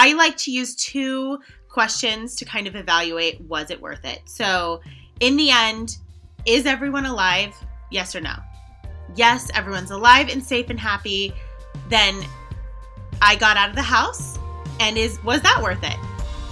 I 0.00 0.14
like 0.14 0.38
to 0.38 0.50
use 0.50 0.74
two 0.76 1.40
questions 1.68 2.34
to 2.36 2.46
kind 2.46 2.66
of 2.66 2.74
evaluate 2.74 3.38
was 3.42 3.70
it 3.70 3.82
worth 3.82 4.06
it. 4.06 4.22
So, 4.24 4.80
in 5.20 5.36
the 5.36 5.50
end, 5.50 5.98
is 6.46 6.64
everyone 6.64 7.04
alive? 7.04 7.54
Yes 7.90 8.16
or 8.16 8.22
no? 8.22 8.32
Yes, 9.14 9.50
everyone's 9.52 9.90
alive 9.90 10.30
and 10.30 10.42
safe 10.42 10.70
and 10.70 10.80
happy. 10.80 11.34
Then 11.90 12.14
I 13.20 13.36
got 13.36 13.58
out 13.58 13.68
of 13.68 13.76
the 13.76 13.82
house 13.82 14.38
and 14.80 14.96
is 14.96 15.22
was 15.22 15.42
that 15.42 15.60
worth 15.62 15.84
it? 15.84 15.98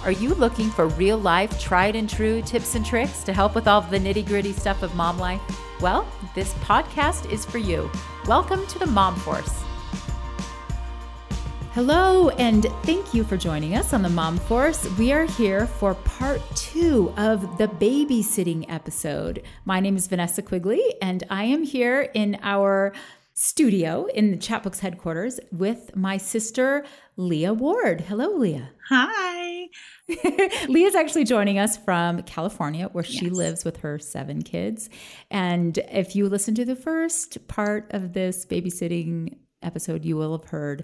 Are 0.03 0.11
you 0.11 0.35
looking 0.35 0.69
for 0.69 0.87
real 0.87 1.17
life, 1.17 1.59
tried 1.59 1.95
and 1.95 2.07
true 2.07 2.43
tips 2.43 2.75
and 2.75 2.85
tricks 2.85 3.23
to 3.23 3.33
help 3.33 3.55
with 3.55 3.67
all 3.67 3.81
the 3.81 3.97
nitty 3.97 4.27
gritty 4.27 4.53
stuff 4.53 4.83
of 4.83 4.93
mom 4.93 5.17
life? 5.17 5.41
Well, 5.81 6.07
this 6.35 6.53
podcast 6.65 7.31
is 7.31 7.45
for 7.45 7.57
you. 7.57 7.89
Welcome 8.27 8.67
to 8.67 8.77
the 8.77 8.85
Mom 8.85 9.15
Force. 9.15 9.63
Hello, 11.73 12.29
and 12.29 12.63
thank 12.83 13.13
you 13.13 13.23
for 13.23 13.37
joining 13.37 13.75
us 13.75 13.93
on 13.93 14.01
the 14.01 14.09
Mom 14.09 14.37
Force. 14.37 14.89
We 14.97 15.11
are 15.13 15.25
here 15.25 15.67
for 15.67 15.93
part 15.93 16.41
two 16.55 17.13
of 17.15 17.57
the 17.59 17.67
babysitting 17.67 18.65
episode. 18.69 19.43
My 19.65 19.79
name 19.79 19.95
is 19.95 20.07
Vanessa 20.07 20.41
Quigley, 20.41 20.81
and 21.01 21.23
I 21.29 21.43
am 21.43 21.63
here 21.63 22.01
in 22.01 22.39
our 22.41 22.91
studio 23.35 24.05
in 24.07 24.31
the 24.31 24.37
Chatbooks 24.37 24.79
headquarters 24.79 25.39
with 25.51 25.95
my 25.95 26.17
sister, 26.17 26.85
Leah 27.17 27.53
Ward. 27.53 28.01
Hello, 28.01 28.29
Leah. 28.35 28.71
Hi. 28.89 29.67
Leah's 30.67 30.95
actually 30.95 31.23
joining 31.23 31.59
us 31.59 31.77
from 31.77 32.23
California, 32.23 32.87
where 32.91 33.03
she 33.03 33.25
Yes. 33.25 33.33
lives 33.33 33.63
with 33.65 33.77
her 33.77 33.99
seven 33.99 34.41
kids. 34.41 34.89
And 35.29 35.77
if 35.91 36.15
you 36.15 36.27
listen 36.27 36.55
to 36.55 36.65
the 36.65 36.75
first 36.75 37.47
part 37.47 37.85
of 37.91 38.13
this 38.13 38.45
babysitting 38.45 39.37
episode, 39.61 40.03
you 40.03 40.17
will 40.17 40.37
have 40.37 40.49
heard 40.49 40.83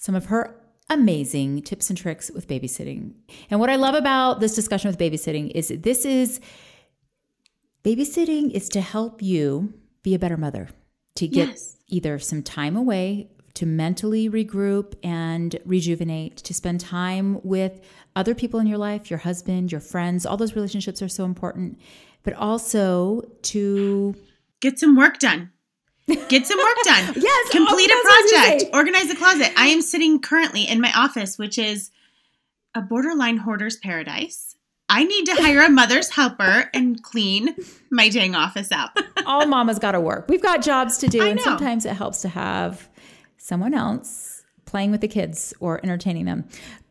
some 0.00 0.14
of 0.14 0.26
her 0.26 0.54
amazing 0.90 1.62
tips 1.62 1.90
and 1.90 1.98
tricks 1.98 2.30
with 2.30 2.48
babysitting. 2.48 3.12
And 3.50 3.60
what 3.60 3.68
I 3.68 3.76
love 3.76 3.94
about 3.94 4.40
this 4.40 4.54
discussion 4.54 4.88
with 4.90 4.98
babysitting 4.98 5.50
is 5.54 5.68
this 5.68 6.04
is 6.04 6.40
babysitting 7.84 8.50
is 8.52 8.68
to 8.70 8.80
help 8.80 9.22
you 9.22 9.74
be 10.02 10.14
a 10.14 10.18
better 10.18 10.36
mother, 10.36 10.68
to 11.16 11.28
get 11.28 11.48
Yes. 11.48 11.76
either 11.88 12.18
some 12.18 12.42
time 12.42 12.76
away 12.76 13.30
to 13.54 13.66
mentally 13.66 14.30
regroup 14.30 14.94
and 15.02 15.58
rejuvenate, 15.64 16.36
to 16.36 16.54
spend 16.54 16.80
time 16.80 17.40
with 17.42 17.80
other 18.14 18.34
people 18.34 18.60
in 18.60 18.66
your 18.66 18.78
life, 18.78 19.10
your 19.10 19.18
husband, 19.18 19.72
your 19.72 19.80
friends. 19.80 20.24
All 20.24 20.36
those 20.36 20.54
relationships 20.54 21.02
are 21.02 21.08
so 21.08 21.24
important, 21.24 21.78
but 22.22 22.34
also 22.34 23.22
to 23.42 24.14
Get 24.60 24.78
some 24.78 24.96
work 24.96 25.18
done. 25.18 25.50
Get 26.28 26.46
some 26.46 26.58
work 26.58 26.76
done. 26.84 27.14
Yes, 27.16 27.50
Complete 27.50 27.90
oh, 27.92 28.00
a 28.00 28.02
that's 28.02 28.04
what 28.04 28.12
I 28.12 28.22
was 28.22 28.32
gonna 28.32 28.46
project. 28.48 28.74
Organize 28.74 29.10
a 29.10 29.16
closet. 29.16 29.52
I 29.56 29.66
am 29.66 29.82
sitting 29.82 30.20
currently 30.20 30.62
in 30.62 30.80
my 30.80 30.92
office, 30.94 31.38
which 31.38 31.58
is 31.58 31.90
a 32.74 32.80
borderline 32.80 33.38
hoarder's 33.38 33.76
paradise. 33.76 34.56
I 34.88 35.04
need 35.04 35.26
to 35.26 35.34
hire 35.34 35.60
a 35.60 35.68
mother's 35.70 36.10
helper 36.10 36.70
and 36.72 37.02
clean 37.02 37.54
my 37.90 38.08
dang 38.08 38.34
office 38.34 38.72
out. 38.72 38.90
all 39.26 39.46
mama's 39.46 39.78
got 39.78 39.92
to 39.92 40.00
work. 40.00 40.26
We've 40.28 40.42
got 40.42 40.62
jobs 40.62 40.98
to 40.98 41.08
do, 41.08 41.22
and 41.22 41.40
sometimes 41.40 41.84
it 41.84 41.92
helps 41.94 42.22
to 42.22 42.28
have 42.28 42.88
someone 43.36 43.74
else 43.74 44.44
playing 44.64 44.90
with 44.90 45.00
the 45.00 45.08
kids 45.08 45.52
or 45.60 45.80
entertaining 45.82 46.24
them. 46.24 46.44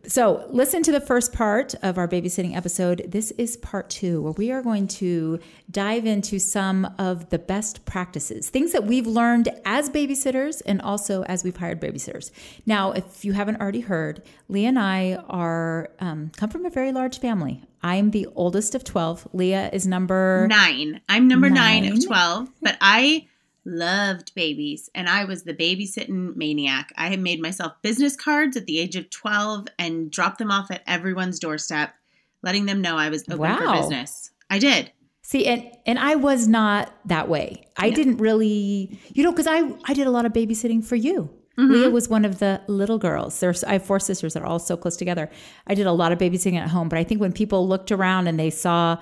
So, 0.07 0.47
listen 0.49 0.83
to 0.83 0.93
the 0.93 1.01
first 1.01 1.33
part 1.33 1.75
of 1.83 1.97
our 1.97 2.07
babysitting 2.07 2.55
episode. 2.55 3.03
This 3.09 3.31
is 3.31 3.57
part 3.57 3.89
two, 3.89 4.21
where 4.21 4.31
we 4.31 4.51
are 4.51 4.61
going 4.61 4.87
to 4.87 5.37
dive 5.69 6.05
into 6.05 6.39
some 6.39 6.93
of 6.97 7.29
the 7.29 7.37
best 7.37 7.83
practices, 7.83 8.49
things 8.49 8.71
that 8.71 8.85
we've 8.85 9.05
learned 9.05 9.49
as 9.65 9.89
babysitters 9.89 10.61
and 10.65 10.81
also 10.81 11.23
as 11.23 11.43
we've 11.43 11.57
hired 11.57 11.81
babysitters. 11.81 12.31
Now, 12.65 12.93
if 12.93 13.25
you 13.25 13.33
haven't 13.33 13.59
already 13.59 13.81
heard, 13.81 14.23
Leah 14.47 14.69
and 14.69 14.79
I 14.79 15.15
are 15.27 15.89
um, 15.99 16.31
come 16.37 16.49
from 16.51 16.65
a 16.65 16.69
very 16.69 16.93
large 16.93 17.19
family. 17.19 17.61
I'm 17.83 18.11
the 18.11 18.27
oldest 18.33 18.75
of 18.75 18.85
12. 18.85 19.27
Leah 19.33 19.69
is 19.73 19.85
number 19.85 20.47
Nine. 20.49 21.01
I'm 21.09 21.27
number 21.27 21.49
nine, 21.49 21.83
Nine. 21.83 21.91
of 21.97 22.05
12, 22.05 22.49
but 22.61 22.77
I 22.79 23.27
loved 23.67 24.33
babies 24.33 24.89
and 24.95 25.09
I 25.09 25.25
was 25.25 25.43
the 25.43 25.53
babysitting 25.53 26.35
maniac. 26.35 26.93
I 26.97 27.09
had 27.09 27.19
made 27.19 27.41
myself 27.41 27.73
business 27.81 28.15
cards 28.15 28.55
at 28.55 28.65
the 28.65 28.79
age 28.79 28.95
of 28.95 29.09
12 29.09 29.67
and 29.77 30.09
dropped 30.09 30.37
them 30.39 30.49
off 30.51 30.71
at 30.71 30.81
everyone's 30.87 31.37
doorstep, 31.37 31.93
letting 32.41 32.65
them 32.65 32.81
know 32.81 32.97
I 32.97 33.09
was 33.09 33.23
open 33.29 33.57
for 33.57 33.73
business. 33.73 34.31
I 34.49 34.59
did. 34.59 34.91
See, 35.21 35.45
and 35.45 35.69
and 35.85 35.99
I 35.99 36.15
was 36.15 36.47
not 36.47 36.93
that 37.05 37.27
way. 37.27 37.67
I 37.75 37.89
No. 37.89 37.95
didn't 37.97 38.17
really, 38.17 38.97
you 39.13 39.23
know, 39.23 39.31
because 39.31 39.47
I 39.47 39.75
I 39.83 39.93
did 39.93 40.07
a 40.07 40.11
lot 40.11 40.25
of 40.25 40.31
babysitting 40.31 40.83
for 40.85 40.95
you. 40.95 41.29
Mm-hmm. 41.59 41.73
Leah 41.73 41.89
was 41.89 42.07
one 42.07 42.23
of 42.23 42.39
the 42.39 42.61
little 42.67 42.97
girls. 42.97 43.37
There's 43.41 43.63
I 43.65 43.73
have 43.73 43.83
four 43.85 43.99
sisters 43.99 44.33
that 44.35 44.43
are 44.43 44.45
all 44.45 44.59
so 44.59 44.77
close 44.77 44.95
together. 44.95 45.29
I 45.65 45.73
did 45.73 45.85
a 45.87 45.91
lot 45.91 46.13
of 46.13 46.19
babysitting 46.19 46.55
at 46.55 46.69
home, 46.69 46.87
but 46.87 46.97
I 46.99 47.03
think 47.03 47.19
when 47.19 47.33
people 47.33 47.67
looked 47.67 47.91
around 47.91 48.27
and 48.27 48.39
they 48.39 48.49
saw 48.49 48.99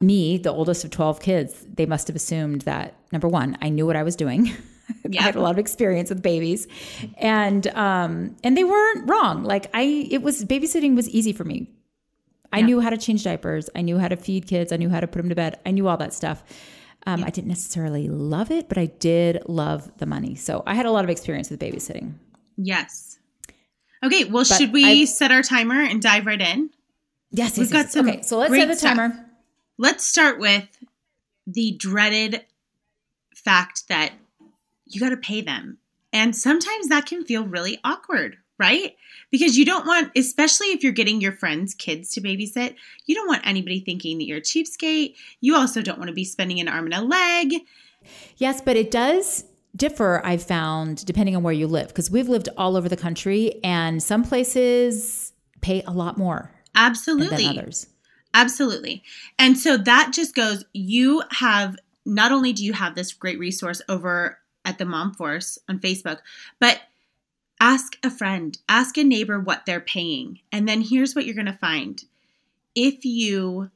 me, 0.00 0.38
the 0.38 0.50
oldest 0.50 0.84
of 0.84 0.90
twelve 0.90 1.20
kids, 1.20 1.66
they 1.74 1.86
must 1.86 2.06
have 2.08 2.16
assumed 2.16 2.62
that 2.62 2.94
number 3.12 3.28
one, 3.28 3.56
I 3.60 3.68
knew 3.68 3.86
what 3.86 3.96
I 3.96 4.02
was 4.02 4.16
doing. 4.16 4.46
Yeah. 5.08 5.20
I 5.20 5.22
had 5.22 5.36
a 5.36 5.40
lot 5.40 5.52
of 5.52 5.58
experience 5.58 6.08
with 6.10 6.22
babies, 6.22 6.66
and 7.18 7.66
um, 7.68 8.36
and 8.42 8.56
they 8.56 8.64
weren't 8.64 9.08
wrong. 9.08 9.44
Like 9.44 9.66
I, 9.74 10.08
it 10.10 10.22
was 10.22 10.44
babysitting 10.44 10.96
was 10.96 11.08
easy 11.08 11.32
for 11.32 11.44
me. 11.44 11.70
I 12.52 12.58
Yeah. 12.60 12.66
knew 12.66 12.80
how 12.80 12.90
to 12.90 12.98
change 12.98 13.22
diapers. 13.22 13.70
I 13.76 13.82
knew 13.82 13.98
how 13.98 14.08
to 14.08 14.16
feed 14.16 14.46
kids. 14.48 14.72
I 14.72 14.76
knew 14.76 14.88
how 14.88 14.98
to 15.00 15.06
put 15.06 15.18
them 15.20 15.28
to 15.28 15.34
bed. 15.36 15.60
I 15.64 15.70
knew 15.70 15.86
all 15.86 15.96
that 15.98 16.12
stuff. 16.12 16.42
Um, 17.06 17.22
I 17.24 17.30
didn't 17.30 17.48
necessarily 17.48 18.08
love 18.08 18.50
it, 18.50 18.68
but 18.68 18.76
I 18.76 18.86
did 18.86 19.42
love 19.46 19.90
the 19.98 20.06
money. 20.06 20.34
So 20.34 20.62
I 20.66 20.74
had 20.74 20.84
a 20.86 20.90
lot 20.90 21.04
of 21.04 21.10
experience 21.10 21.48
with 21.50 21.60
babysitting. 21.60 22.14
Yes. 22.56 23.18
Okay, 24.04 24.24
well, 24.24 24.44
But 24.48 24.58
should 24.58 24.72
we 24.72 25.02
I- 25.02 25.04
set 25.04 25.30
our 25.30 25.42
timer 25.42 25.80
and 25.80 26.02
dive 26.02 26.26
right 26.26 26.40
in? 26.40 26.70
Yes, 27.30 27.56
We've 27.56 27.70
yes, 27.70 27.72
got 27.72 27.78
yes. 27.84 27.92
some 27.92 28.08
Okay, 28.08 28.22
so 28.22 28.38
let's 28.38 28.52
set 28.52 28.66
the 28.66 28.74
stuff. 28.76 29.12
Let's 29.80 30.06
start 30.06 30.38
with 30.38 30.68
the 31.46 31.72
dreaded 31.72 32.44
fact 33.34 33.88
that 33.88 34.12
you 34.84 35.00
got 35.00 35.08
to 35.08 35.16
pay 35.16 35.40
them. 35.40 35.78
And 36.12 36.36
sometimes 36.36 36.88
that 36.88 37.06
can 37.06 37.24
feel 37.24 37.46
really 37.46 37.78
awkward, 37.82 38.36
right? 38.58 38.94
Because 39.30 39.56
you 39.56 39.64
don't 39.64 39.86
want, 39.86 40.12
especially 40.14 40.66
if 40.66 40.82
you're 40.82 40.92
getting 40.92 41.22
your 41.22 41.32
friends' 41.32 41.72
kids 41.72 42.12
to 42.12 42.20
babysit, 42.20 42.74
you 43.06 43.14
don't 43.14 43.26
want 43.26 43.46
anybody 43.46 43.80
thinking 43.80 44.18
that 44.18 44.24
you're 44.24 44.36
a 44.36 44.42
cheapskate. 44.42 45.14
You 45.40 45.56
also 45.56 45.80
don't 45.80 45.98
want 45.98 46.08
to 46.08 46.14
be 46.14 46.26
spending 46.26 46.60
an 46.60 46.68
arm 46.68 46.84
and 46.84 46.92
a 46.92 47.00
leg. 47.00 47.54
Yes, 48.36 48.60
but 48.60 48.76
it 48.76 48.90
does 48.90 49.46
differ, 49.74 50.20
I've 50.22 50.42
found, 50.42 51.06
depending 51.06 51.36
on 51.36 51.42
where 51.42 51.54
you 51.54 51.66
live, 51.66 51.88
because 51.88 52.10
we've 52.10 52.28
lived 52.28 52.50
all 52.58 52.76
over 52.76 52.90
the 52.90 52.98
country 52.98 53.58
and 53.64 54.02
some 54.02 54.24
places 54.24 55.32
pay 55.62 55.82
a 55.86 55.90
lot 55.90 56.18
more 56.18 56.50
Absolutely. 56.74 57.46
than 57.46 57.58
others. 57.58 57.86
Absolutely. 58.32 59.02
And 59.38 59.58
so 59.58 59.76
that 59.76 60.12
just 60.12 60.34
goes, 60.34 60.64
you 60.72 61.22
have, 61.30 61.76
not 62.06 62.32
only 62.32 62.52
do 62.52 62.64
you 62.64 62.72
have 62.72 62.94
this 62.94 63.12
great 63.12 63.38
resource 63.38 63.82
over 63.88 64.38
at 64.64 64.78
the 64.78 64.84
Mom 64.84 65.14
Force 65.14 65.58
on 65.68 65.80
Facebook, 65.80 66.18
but 66.58 66.80
ask 67.60 67.96
a 68.04 68.10
friend, 68.10 68.58
ask 68.68 68.96
a 68.96 69.04
neighbor 69.04 69.38
what 69.38 69.66
they're 69.66 69.80
paying. 69.80 70.40
And 70.52 70.68
then 70.68 70.80
here's 70.80 71.14
what 71.14 71.24
you're 71.24 71.34
going 71.34 71.46
to 71.46 71.52
find. 71.52 72.02
If 72.74 73.04
you 73.04 73.70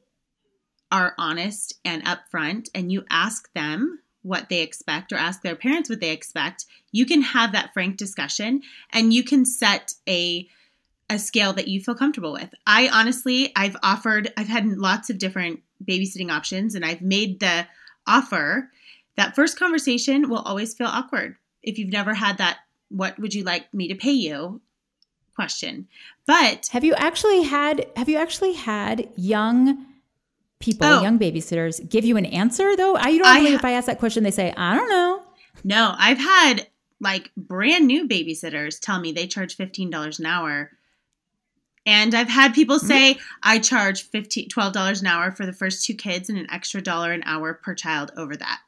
are 0.91 1.13
honest 1.17 1.73
and 1.83 2.03
upfront 2.05 2.69
and 2.73 2.91
you 2.91 3.03
ask 3.09 3.51
them 3.53 3.99
what 4.21 4.49
they 4.49 4.61
expect 4.61 5.11
or 5.11 5.17
ask 5.17 5.41
their 5.41 5.55
parents 5.55 5.89
what 5.89 5.99
they 5.99 6.11
expect, 6.11 6.65
you 6.91 7.05
can 7.05 7.21
have 7.21 7.51
that 7.51 7.73
frank 7.73 7.97
discussion 7.97 8.61
and 8.91 9.13
you 9.13 9.23
can 9.23 9.45
set 9.45 9.93
a 10.07 10.47
a 11.15 11.19
scale 11.19 11.53
that 11.53 11.67
you 11.67 11.81
feel 11.81 11.95
comfortable 11.95 12.33
with. 12.33 12.53
I 12.67 12.89
honestly, 12.89 13.51
I've 13.55 13.75
offered, 13.81 14.31
I've 14.37 14.47
had 14.47 14.67
lots 14.67 15.09
of 15.09 15.17
different 15.17 15.61
babysitting 15.83 16.31
options 16.31 16.75
and 16.75 16.85
I've 16.85 17.01
made 17.01 17.39
the 17.39 17.65
offer. 18.05 18.69
That 19.17 19.35
first 19.35 19.57
conversation 19.57 20.29
will 20.29 20.39
always 20.39 20.73
feel 20.73 20.87
awkward 20.87 21.35
if 21.63 21.79
you've 21.79 21.91
never 21.91 22.13
had 22.13 22.37
that, 22.37 22.59
what 22.89 23.17
would 23.19 23.33
you 23.33 23.43
like 23.43 23.73
me 23.73 23.87
to 23.87 23.95
pay 23.95 24.11
you 24.11 24.61
question. 25.35 25.87
But 26.27 26.67
Have 26.71 26.83
you 26.83 26.93
actually 26.95 27.43
had 27.43 27.87
have 27.97 28.07
you 28.07 28.17
actually 28.17 28.53
had 28.53 29.09
young 29.17 29.85
people, 30.59 30.87
Oh. 30.87 31.01
young 31.01 31.19
babysitters 31.19 31.87
give 31.89 32.05
you 32.05 32.15
an 32.17 32.25
answer 32.25 32.75
though? 32.77 32.95
I 32.95 33.17
don't 33.17 33.25
ha- 33.25 33.53
if 33.55 33.65
I 33.65 33.71
ask 33.71 33.87
that 33.87 33.99
question 33.99 34.23
they 34.23 34.31
say, 34.31 34.53
I 34.55 34.75
don't 34.75 34.89
know. 34.89 35.23
no, 35.63 35.93
I've 35.97 36.19
had 36.19 36.67
like 37.01 37.31
brand 37.35 37.85
new 37.87 38.07
babysitters 38.07 38.79
tell 38.79 38.99
me 38.99 39.11
they 39.11 39.27
charge 39.27 39.57
$15 39.57 40.19
an 40.19 40.25
hour. 40.25 40.71
And 41.85 42.15
I've 42.15 42.29
had 42.29 42.53
people 42.53 42.79
say 42.79 43.17
I 43.43 43.59
charge 43.59 44.09
$15, 44.09 44.49
$12 44.49 45.01
an 45.01 45.07
hour 45.07 45.31
for 45.31 45.45
the 45.45 45.53
first 45.53 45.85
two 45.85 45.93
kids 45.93 46.29
and 46.29 46.37
an 46.37 46.47
extra 46.51 46.81
dollar 46.81 47.11
an 47.11 47.21
hour 47.25 47.53
per 47.53 47.75
child 47.75 48.11
over 48.17 48.35
that. 48.35 48.59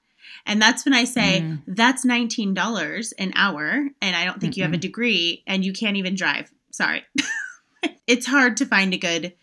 And 0.46 0.62
that's 0.62 0.86
when 0.86 0.94
I 0.94 1.04
say 1.04 1.42
Mm. 1.42 1.62
that's 1.68 2.06
$19 2.06 3.14
an 3.18 3.34
hour 3.36 3.88
and 4.02 4.16
I 4.16 4.24
don't 4.26 4.40
think 4.40 4.56
you 4.56 4.64
have 4.64 4.74
a 4.74 4.78
degree 4.78 5.44
and 5.48 5.66
you 5.66 5.74
can't 5.74 5.98
even 5.98 6.16
drive. 6.16 6.52
Sorry. 6.72 7.04
it's 8.08 8.26
hard 8.28 8.58
to 8.58 8.66
find 8.66 8.94
a 8.94 8.98
good 8.98 9.34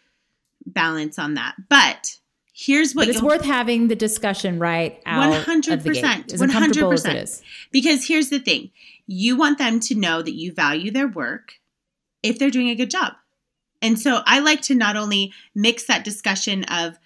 balance 0.66 1.18
on 1.18 1.34
that. 1.34 1.54
But 1.68 2.16
here's 2.52 2.94
what 2.94 3.06
But 3.06 3.14
it's 3.14 3.22
worth 3.22 3.44
having 3.44 3.88
the 3.88 3.96
discussion 3.96 4.58
right 4.58 5.00
out 5.04 5.28
One 5.30 5.40
hundred 5.42 5.74
of 5.74 5.82
the 5.84 5.90
gate, 5.90 6.02
percent. 6.04 6.32
as 6.32 6.40
One 6.40 6.50
uncomfortable 6.50 6.88
hundred 6.90 6.94
as 6.94 7.04
it 7.04 7.08
percent. 7.08 7.22
is. 7.28 7.42
Because 7.72 8.06
here's 8.06 8.30
the 8.30 8.38
thing: 8.38 8.70
you 9.06 9.36
want 9.36 9.58
them 9.58 9.80
to 9.80 9.94
know 9.94 10.22
that 10.22 10.34
you 10.34 10.52
value 10.52 10.90
their 10.90 11.08
work 11.08 11.54
if 12.22 12.38
they're 12.38 12.50
doing 12.50 12.68
a 12.70 12.74
good 12.74 12.90
job. 12.90 13.14
And 13.84 14.00
so 14.00 14.22
I 14.24 14.38
like 14.38 14.62
to 14.62 14.74
not 14.74 14.96
only 14.96 15.34
mix 15.54 15.84
that 15.84 16.04
discussion 16.04 16.64
of 16.64 16.98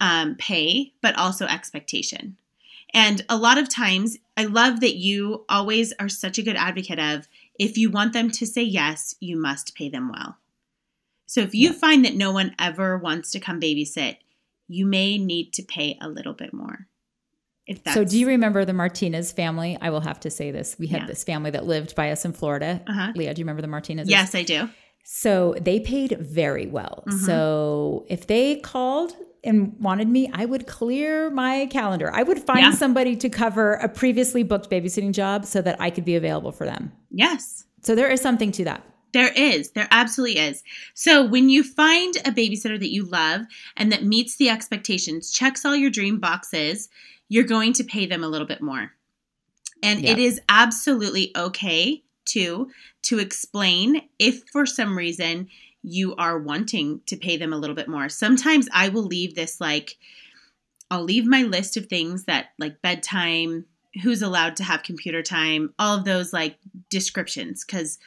um, 0.00 0.34
pay, 0.36 0.94
but 1.02 1.14
also 1.18 1.44
expectation. 1.44 2.38
And 2.94 3.22
a 3.28 3.36
lot 3.36 3.58
of 3.58 3.68
times, 3.68 4.16
I 4.34 4.46
love 4.46 4.80
that 4.80 4.96
you 4.96 5.44
always 5.50 5.92
are 6.00 6.08
such 6.08 6.38
a 6.38 6.42
good 6.42 6.56
advocate 6.56 6.98
of 6.98 7.28
if 7.58 7.76
you 7.76 7.90
want 7.90 8.14
them 8.14 8.30
to 8.30 8.46
say 8.46 8.62
yes, 8.62 9.14
you 9.20 9.36
must 9.36 9.74
pay 9.74 9.90
them 9.90 10.10
well. 10.10 10.38
So 11.26 11.40
if 11.40 11.54
you 11.54 11.74
find 11.74 12.02
that 12.06 12.14
no 12.14 12.32
one 12.32 12.54
ever 12.58 12.96
wants 12.96 13.30
to 13.32 13.40
come 13.40 13.60
babysit, 13.60 14.16
you 14.68 14.86
may 14.86 15.18
need 15.18 15.52
to 15.52 15.62
pay 15.62 15.98
a 16.00 16.08
little 16.08 16.32
bit 16.32 16.54
more. 16.54 16.86
If 17.66 17.84
that's, 17.84 17.94
so, 17.94 18.04
do 18.04 18.18
you 18.18 18.26
remember 18.26 18.64
the 18.64 18.72
Martinez 18.72 19.32
family? 19.32 19.76
I 19.80 19.90
will 19.90 20.00
have 20.00 20.20
to 20.20 20.30
say 20.30 20.50
this. 20.50 20.76
We 20.78 20.86
had 20.86 21.02
yeah. 21.02 21.06
this 21.08 21.24
family 21.24 21.50
that 21.50 21.66
lived 21.66 21.94
by 21.94 22.10
us 22.10 22.24
in 22.24 22.32
Florida. 22.32 22.82
Uh-huh. 22.86 23.12
Leah, 23.14 23.34
do 23.34 23.40
you 23.40 23.44
remember 23.44 23.62
the 23.62 23.68
Martinez? 23.68 24.08
Yes, 24.08 24.34
I 24.34 24.42
do. 24.42 24.70
So 25.02 25.54
they 25.60 25.80
paid 25.80 26.18
very 26.20 26.66
well. 26.66 27.04
Mm-hmm. 27.06 27.24
So 27.26 28.06
if 28.08 28.26
they 28.26 28.56
called 28.56 29.14
and 29.44 29.76
wanted 29.80 30.08
me, 30.08 30.30
I 30.32 30.44
would 30.44 30.66
clear 30.66 31.30
my 31.30 31.66
calendar. 31.66 32.10
I 32.12 32.22
would 32.22 32.38
find 32.38 32.60
yeah. 32.60 32.70
somebody 32.72 33.16
to 33.16 33.28
cover 33.28 33.74
a 33.74 33.88
previously 33.88 34.42
booked 34.42 34.70
babysitting 34.70 35.12
job 35.12 35.44
so 35.44 35.60
that 35.62 35.80
I 35.80 35.90
could 35.90 36.04
be 36.04 36.14
available 36.14 36.52
for 36.52 36.64
them. 36.64 36.92
Yes. 37.10 37.64
So 37.82 37.94
there 37.94 38.08
is 38.08 38.20
something 38.20 38.52
to 38.52 38.64
that. 38.64 38.84
There 39.12 39.32
is. 39.32 39.72
There 39.72 39.88
absolutely 39.90 40.38
is. 40.38 40.62
So 40.94 41.26
when 41.26 41.48
you 41.48 41.62
find 41.62 42.16
a 42.18 42.30
babysitter 42.30 42.78
that 42.78 42.92
you 42.92 43.04
love 43.04 43.42
and 43.76 43.92
that 43.92 44.04
meets 44.04 44.36
the 44.36 44.48
expectations, 44.48 45.32
checks 45.32 45.64
all 45.64 45.76
your 45.76 45.90
dream 45.90 46.18
boxes, 46.18 46.88
you're 47.28 47.44
going 47.44 47.72
to 47.74 47.84
pay 47.84 48.06
them 48.06 48.24
a 48.24 48.28
little 48.28 48.46
bit 48.46 48.62
more. 48.62 48.92
And 49.82 50.00
yeah. 50.00 50.12
it 50.12 50.18
is 50.18 50.40
absolutely 50.48 51.32
okay 51.36 52.02
to 52.26 52.70
to 53.02 53.18
explain 53.18 54.02
if 54.18 54.42
for 54.52 54.66
some 54.66 54.96
reason 54.96 55.48
you 55.82 56.14
are 56.16 56.38
wanting 56.38 57.00
to 57.06 57.16
pay 57.16 57.36
them 57.36 57.52
a 57.52 57.56
little 57.56 57.76
bit 57.76 57.88
more. 57.88 58.08
Sometimes 58.08 58.68
I 58.72 58.88
will 58.88 59.02
leave 59.02 59.34
this 59.34 59.60
like 59.60 59.96
I'll 60.90 61.02
leave 61.02 61.26
my 61.26 61.42
list 61.42 61.76
of 61.76 61.86
things 61.86 62.24
that 62.24 62.48
like 62.58 62.82
bedtime, 62.82 63.64
who's 64.02 64.22
allowed 64.22 64.56
to 64.56 64.64
have 64.64 64.82
computer 64.82 65.22
time, 65.22 65.72
all 65.78 65.96
of 65.96 66.04
those 66.04 66.32
like 66.32 66.58
descriptions 66.90 67.64
cuz 67.64 67.98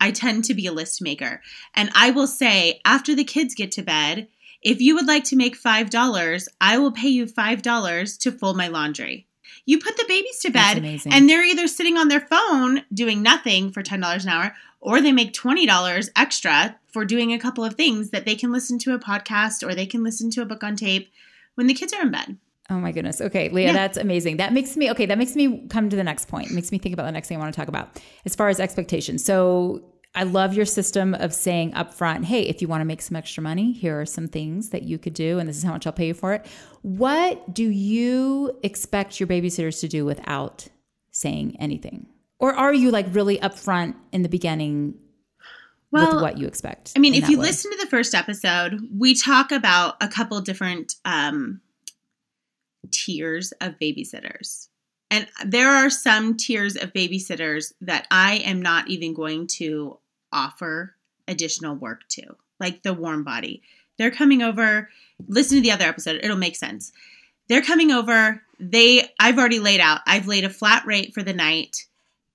I 0.00 0.12
tend 0.12 0.44
to 0.44 0.54
be 0.54 0.66
a 0.66 0.72
list 0.72 1.02
maker. 1.02 1.42
And 1.74 1.90
I 1.94 2.10
will 2.10 2.28
say 2.28 2.80
after 2.84 3.14
the 3.14 3.24
kids 3.24 3.54
get 3.54 3.72
to 3.72 3.82
bed, 3.82 4.28
if 4.62 4.80
you 4.80 4.94
would 4.94 5.06
like 5.06 5.24
to 5.24 5.36
make 5.36 5.60
$5, 5.60 6.48
I 6.60 6.78
will 6.78 6.92
pay 6.92 7.08
you 7.08 7.26
$5 7.26 8.18
to 8.18 8.32
fold 8.32 8.56
my 8.56 8.68
laundry. 8.68 9.27
You 9.68 9.78
put 9.78 9.98
the 9.98 10.06
babies 10.08 10.38
to 10.38 10.50
bed 10.50 10.82
and 11.12 11.28
they're 11.28 11.44
either 11.44 11.68
sitting 11.68 11.98
on 11.98 12.08
their 12.08 12.22
phone 12.22 12.84
doing 12.90 13.22
nothing 13.22 13.70
for 13.70 13.82
$10 13.82 14.22
an 14.22 14.28
hour 14.30 14.56
or 14.80 15.02
they 15.02 15.12
make 15.12 15.34
$20 15.34 16.10
extra 16.16 16.74
for 16.86 17.04
doing 17.04 17.34
a 17.34 17.38
couple 17.38 17.62
of 17.62 17.74
things 17.74 18.08
that 18.08 18.24
they 18.24 18.34
can 18.34 18.50
listen 18.50 18.78
to 18.78 18.94
a 18.94 18.98
podcast 18.98 19.62
or 19.62 19.74
they 19.74 19.84
can 19.84 20.02
listen 20.02 20.30
to 20.30 20.40
a 20.40 20.46
book 20.46 20.64
on 20.64 20.74
tape 20.74 21.12
when 21.54 21.66
the 21.66 21.74
kids 21.74 21.92
are 21.92 22.00
in 22.00 22.10
bed. 22.10 22.38
Oh 22.70 22.78
my 22.78 22.92
goodness. 22.92 23.20
Okay, 23.20 23.50
Leah, 23.50 23.66
yeah. 23.66 23.72
that's 23.74 23.98
amazing. 23.98 24.38
That 24.38 24.54
makes 24.54 24.74
me 24.74 24.90
okay, 24.90 25.04
that 25.04 25.18
makes 25.18 25.36
me 25.36 25.66
come 25.68 25.90
to 25.90 25.96
the 25.96 26.04
next 26.04 26.28
point. 26.28 26.50
It 26.50 26.54
makes 26.54 26.72
me 26.72 26.78
think 26.78 26.94
about 26.94 27.04
the 27.04 27.12
next 27.12 27.28
thing 27.28 27.36
I 27.36 27.40
want 27.40 27.52
to 27.52 27.60
talk 27.60 27.68
about. 27.68 28.00
As 28.24 28.34
far 28.34 28.48
as 28.48 28.60
expectations. 28.60 29.22
So 29.22 29.82
I 30.18 30.24
love 30.24 30.52
your 30.52 30.66
system 30.66 31.14
of 31.14 31.32
saying 31.32 31.74
upfront, 31.74 32.24
hey, 32.24 32.42
if 32.42 32.60
you 32.60 32.66
want 32.66 32.80
to 32.80 32.84
make 32.84 33.02
some 33.02 33.14
extra 33.14 33.40
money, 33.40 33.70
here 33.70 34.00
are 34.00 34.04
some 34.04 34.26
things 34.26 34.70
that 34.70 34.82
you 34.82 34.98
could 34.98 35.14
do, 35.14 35.38
and 35.38 35.48
this 35.48 35.56
is 35.56 35.62
how 35.62 35.70
much 35.70 35.86
I'll 35.86 35.92
pay 35.92 36.08
you 36.08 36.14
for 36.14 36.34
it. 36.34 36.44
What 36.82 37.54
do 37.54 37.62
you 37.62 38.58
expect 38.64 39.20
your 39.20 39.28
babysitters 39.28 39.78
to 39.82 39.86
do 39.86 40.04
without 40.04 40.66
saying 41.12 41.56
anything? 41.60 42.08
Or 42.40 42.52
are 42.52 42.74
you 42.74 42.90
like 42.90 43.06
really 43.12 43.38
upfront 43.38 43.94
in 44.10 44.22
the 44.22 44.28
beginning 44.28 44.94
well, 45.92 46.14
with 46.14 46.20
what 46.20 46.36
you 46.36 46.48
expect? 46.48 46.94
I 46.96 46.98
mean, 46.98 47.14
if 47.14 47.28
you 47.28 47.38
way? 47.38 47.46
listen 47.46 47.70
to 47.70 47.78
the 47.78 47.86
first 47.88 48.12
episode, 48.12 48.88
we 48.92 49.14
talk 49.14 49.52
about 49.52 49.98
a 50.00 50.08
couple 50.08 50.40
different 50.40 50.96
um, 51.04 51.60
tiers 52.90 53.52
of 53.60 53.78
babysitters. 53.80 54.66
And 55.12 55.28
there 55.46 55.70
are 55.70 55.90
some 55.90 56.36
tiers 56.36 56.74
of 56.74 56.92
babysitters 56.92 57.72
that 57.82 58.08
I 58.10 58.38
am 58.38 58.60
not 58.60 58.88
even 58.88 59.14
going 59.14 59.46
to 59.58 60.00
offer 60.32 60.94
additional 61.26 61.74
work 61.74 62.08
to, 62.10 62.36
like 62.60 62.82
the 62.82 62.94
warm 62.94 63.24
body. 63.24 63.62
They're 63.98 64.10
coming 64.10 64.42
over, 64.42 64.90
listen 65.26 65.56
to 65.56 65.62
the 65.62 65.72
other 65.72 65.84
episode, 65.84 66.20
it'll 66.22 66.36
make 66.36 66.56
sense. 66.56 66.92
They're 67.48 67.62
coming 67.62 67.90
over, 67.90 68.42
they 68.60 69.08
I've 69.18 69.38
already 69.38 69.60
laid 69.60 69.80
out. 69.80 70.00
I've 70.06 70.26
laid 70.26 70.44
a 70.44 70.50
flat 70.50 70.84
rate 70.86 71.14
for 71.14 71.22
the 71.22 71.32
night. 71.32 71.86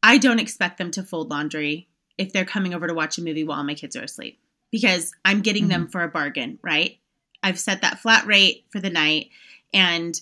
I 0.02 0.18
don't 0.18 0.40
expect 0.40 0.78
them 0.78 0.92
to 0.92 1.04
fold 1.04 1.30
laundry 1.30 1.88
if 2.18 2.34
they're 2.34 2.46
coming 2.46 2.74
over 2.74 2.88
to 2.88 2.94
watch 2.94 3.18
a 3.18 3.24
movie 3.24 3.44
while 3.44 3.64
my 3.64 3.74
kids 3.74 3.96
are 3.96 4.04
asleep 4.04 4.40
because 4.72 5.14
I'm 5.24 5.42
getting 5.42 5.64
mm-hmm. 5.64 5.84
them 5.84 5.88
for 5.88 6.04
a 6.04 6.10
bargain, 6.10 6.60
right? 6.62 6.98
I've 7.42 7.60
set 7.60 7.82
that 7.82 8.00
flat 8.00 8.26
rate 8.26 8.66
for 8.70 8.80
the 8.80 8.90
night 8.90 9.30
and 9.74 10.20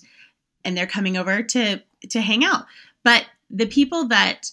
and 0.64 0.76
they're 0.76 0.86
coming 0.86 1.16
over 1.16 1.42
to 1.42 1.82
to 2.10 2.20
hang 2.20 2.44
out. 2.44 2.66
But 3.02 3.26
the 3.50 3.66
people 3.66 4.08
that 4.08 4.50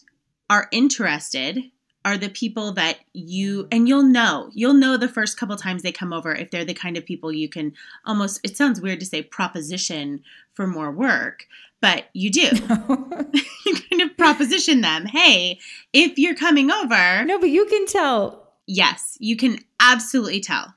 are 0.50 0.68
interested 0.72 1.72
are 2.10 2.18
the 2.18 2.30
people 2.30 2.72
that 2.74 2.98
you 3.14 3.68
and 3.72 3.88
you'll 3.88 4.04
know 4.04 4.50
you'll 4.54 4.74
know 4.74 4.98
the 4.98 5.08
first 5.08 5.38
couple 5.38 5.56
times 5.56 5.84
they 5.84 5.92
come 5.92 6.12
over 6.12 6.34
if 6.34 6.50
they're 6.50 6.66
the 6.66 6.74
kind 6.74 6.98
of 6.98 7.06
people 7.06 7.32
you 7.32 7.48
can 7.48 7.72
almost 8.06 8.40
it 8.44 8.58
sounds 8.58 8.82
weird 8.82 9.00
to 9.00 9.06
say 9.06 9.22
proposition 9.22 10.22
for 10.54 10.66
more 10.66 10.92
work 10.92 11.46
but 11.82 12.06
you 12.14 12.30
do. 12.30 12.50
You 13.66 13.76
kind 13.76 14.02
of 14.02 14.18
proposition 14.18 14.82
them 14.82 15.06
hey 15.06 15.60
if 15.94 16.18
you're 16.18 16.36
coming 16.36 16.72
over 16.72 17.24
no 17.26 17.40
but 17.40 17.50
you 17.50 17.66
can 17.66 17.86
tell. 17.86 18.54
Yes 18.66 19.18
you 19.20 19.38
can 19.38 19.60
absolutely 19.80 20.40
tell. 20.42 20.74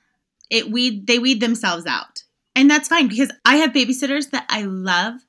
It 0.50 0.70
weed 0.70 1.06
they 1.06 1.18
weed 1.18 1.40
themselves 1.40 1.86
out. 1.86 2.24
And 2.54 2.70
that's 2.70 2.88
fine 2.88 3.08
because 3.08 3.32
i 3.46 3.56
have 3.56 3.72
babysitters 3.72 4.30
that 4.30 4.44
i 4.50 4.62
love 4.62 5.22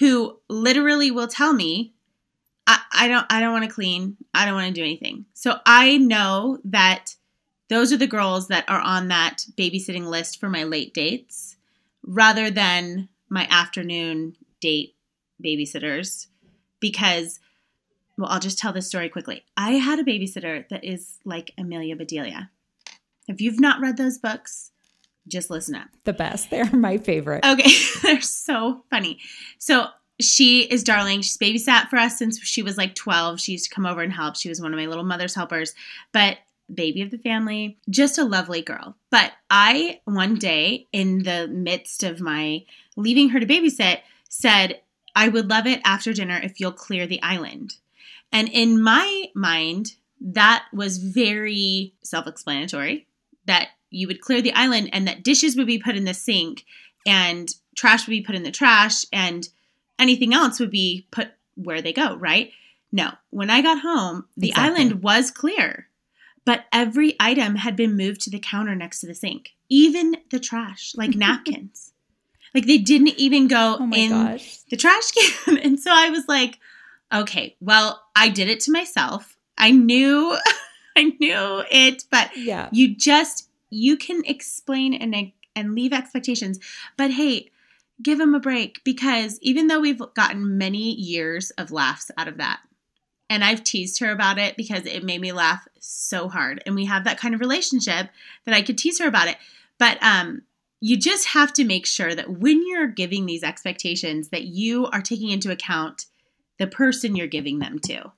who 0.00 0.38
literally 0.48 1.10
will 1.10 1.28
tell 1.28 1.52
me, 1.52 1.92
I, 2.70 2.78
I 2.92 3.08
don't 3.08 3.26
I 3.28 3.40
don't 3.40 3.52
want 3.52 3.64
to 3.64 3.74
clean. 3.74 4.16
I 4.32 4.44
don't 4.44 4.54
want 4.54 4.68
to 4.68 4.80
do 4.80 4.84
anything. 4.84 5.24
So 5.34 5.58
I 5.66 5.98
know 5.98 6.58
that 6.64 7.16
those 7.68 7.92
are 7.92 7.96
the 7.96 8.06
girls 8.06 8.48
that 8.48 8.64
are 8.68 8.80
on 8.80 9.08
that 9.08 9.44
babysitting 9.56 10.06
list 10.06 10.38
for 10.38 10.48
my 10.48 10.62
late 10.62 10.94
dates 10.94 11.56
rather 12.06 12.48
than 12.48 13.08
my 13.28 13.46
afternoon 13.50 14.36
date 14.60 14.94
babysitters 15.44 16.28
because 16.78 17.40
well 18.16 18.30
I'll 18.30 18.40
just 18.40 18.58
tell 18.58 18.72
this 18.72 18.86
story 18.86 19.08
quickly. 19.08 19.44
I 19.56 19.72
had 19.72 19.98
a 19.98 20.04
babysitter 20.04 20.68
that 20.68 20.84
is 20.84 21.18
like 21.24 21.52
Amelia 21.58 21.96
Bedelia. 21.96 22.50
If 23.26 23.40
you've 23.40 23.60
not 23.60 23.80
read 23.80 23.96
those 23.96 24.18
books, 24.18 24.70
just 25.26 25.50
listen 25.50 25.74
up. 25.74 25.88
The 26.04 26.12
best. 26.12 26.50
They're 26.50 26.70
my 26.70 26.98
favorite. 26.98 27.44
Okay. 27.44 27.70
They're 28.02 28.20
so 28.20 28.84
funny. 28.90 29.18
So 29.58 29.88
she 30.20 30.62
is 30.62 30.84
darling. 30.84 31.22
She's 31.22 31.38
babysat 31.38 31.88
for 31.88 31.96
us 31.96 32.18
since 32.18 32.40
she 32.40 32.62
was 32.62 32.76
like 32.76 32.94
12. 32.94 33.40
She 33.40 33.52
used 33.52 33.68
to 33.68 33.74
come 33.74 33.86
over 33.86 34.02
and 34.02 34.12
help. 34.12 34.36
She 34.36 34.48
was 34.48 34.60
one 34.60 34.72
of 34.72 34.78
my 34.78 34.86
little 34.86 35.04
mother's 35.04 35.34
helpers. 35.34 35.74
But 36.12 36.38
baby 36.72 37.02
of 37.02 37.10
the 37.10 37.18
family, 37.18 37.78
just 37.88 38.18
a 38.18 38.24
lovely 38.24 38.62
girl. 38.62 38.96
But 39.10 39.32
I, 39.50 40.00
one 40.04 40.36
day 40.36 40.86
in 40.92 41.22
the 41.22 41.48
midst 41.48 42.02
of 42.02 42.20
my 42.20 42.64
leaving 42.96 43.30
her 43.30 43.40
to 43.40 43.46
babysit, 43.46 44.00
said, 44.28 44.80
I 45.14 45.28
would 45.28 45.50
love 45.50 45.66
it 45.66 45.80
after 45.84 46.12
dinner 46.12 46.40
if 46.42 46.60
you'll 46.60 46.72
clear 46.72 47.06
the 47.06 47.22
island. 47.22 47.74
And 48.32 48.48
in 48.48 48.80
my 48.80 49.26
mind, 49.34 49.94
that 50.20 50.66
was 50.72 50.98
very 50.98 51.94
self 52.02 52.26
explanatory 52.26 53.06
that 53.46 53.68
you 53.90 54.06
would 54.06 54.20
clear 54.20 54.40
the 54.40 54.52
island 54.52 54.90
and 54.92 55.08
that 55.08 55.24
dishes 55.24 55.56
would 55.56 55.66
be 55.66 55.78
put 55.78 55.96
in 55.96 56.04
the 56.04 56.14
sink 56.14 56.64
and 57.06 57.52
trash 57.74 58.06
would 58.06 58.12
be 58.12 58.22
put 58.22 58.34
in 58.34 58.42
the 58.42 58.50
trash 58.50 59.04
and 59.12 59.48
anything 60.00 60.34
else 60.34 60.58
would 60.58 60.70
be 60.70 61.06
put 61.10 61.28
where 61.54 61.82
they 61.82 61.92
go, 61.92 62.16
right? 62.16 62.52
No. 62.90 63.12
When 63.30 63.50
I 63.50 63.62
got 63.62 63.80
home, 63.80 64.26
the 64.36 64.48
exactly. 64.48 64.82
island 64.82 65.02
was 65.02 65.30
clear, 65.30 65.88
but 66.44 66.64
every 66.72 67.16
item 67.20 67.56
had 67.56 67.76
been 67.76 67.96
moved 67.96 68.22
to 68.22 68.30
the 68.30 68.40
counter 68.40 68.74
next 68.74 69.00
to 69.00 69.06
the 69.06 69.14
sink, 69.14 69.50
even 69.68 70.16
the 70.30 70.40
trash, 70.40 70.92
like 70.96 71.10
napkins. 71.14 71.92
Like 72.54 72.66
they 72.66 72.78
didn't 72.78 73.18
even 73.18 73.46
go 73.46 73.76
oh 73.78 73.90
in 73.94 74.10
gosh. 74.10 74.58
the 74.70 74.76
trash 74.76 75.12
can. 75.44 75.58
And 75.58 75.78
so 75.78 75.92
I 75.94 76.10
was 76.10 76.26
like, 76.26 76.58
okay, 77.12 77.56
well, 77.60 78.02
I 78.16 78.28
did 78.28 78.48
it 78.48 78.60
to 78.60 78.72
myself. 78.72 79.36
I 79.56 79.70
knew 79.70 80.36
I 80.96 81.14
knew 81.20 81.62
it, 81.70 82.04
but 82.10 82.36
yeah. 82.36 82.68
you 82.72 82.96
just 82.96 83.48
you 83.70 83.96
can 83.96 84.22
explain 84.26 84.94
and 84.94 85.32
and 85.54 85.74
leave 85.74 85.92
expectations. 85.92 86.58
But 86.96 87.12
hey, 87.12 87.50
give 88.02 88.18
them 88.18 88.34
a 88.34 88.40
break 88.40 88.82
because 88.84 89.38
even 89.40 89.66
though 89.66 89.80
we've 89.80 90.02
gotten 90.14 90.58
many 90.58 90.92
years 90.94 91.50
of 91.52 91.70
laughs 91.70 92.10
out 92.16 92.28
of 92.28 92.38
that, 92.38 92.60
and 93.28 93.44
I've 93.44 93.62
teased 93.62 94.00
her 94.00 94.10
about 94.10 94.38
it 94.38 94.56
because 94.56 94.86
it 94.86 95.04
made 95.04 95.20
me 95.20 95.32
laugh 95.32 95.66
so 95.78 96.28
hard, 96.28 96.62
and 96.66 96.74
we 96.74 96.86
have 96.86 97.04
that 97.04 97.18
kind 97.18 97.34
of 97.34 97.40
relationship 97.40 98.08
that 98.44 98.54
I 98.54 98.62
could 98.62 98.78
tease 98.78 98.98
her 98.98 99.06
about 99.06 99.28
it. 99.28 99.36
But 99.78 100.02
um, 100.02 100.42
you 100.80 100.96
just 100.96 101.28
have 101.28 101.52
to 101.54 101.64
make 101.64 101.86
sure 101.86 102.14
that 102.14 102.28
when 102.28 102.66
you're 102.66 102.88
giving 102.88 103.26
these 103.26 103.42
expectations, 103.42 104.28
that 104.30 104.44
you 104.44 104.86
are 104.86 105.02
taking 105.02 105.30
into 105.30 105.50
account 105.52 106.06
the 106.58 106.66
person 106.66 107.14
you're 107.14 107.26
giving 107.26 107.58
them 107.58 107.78
to. 107.78 108.12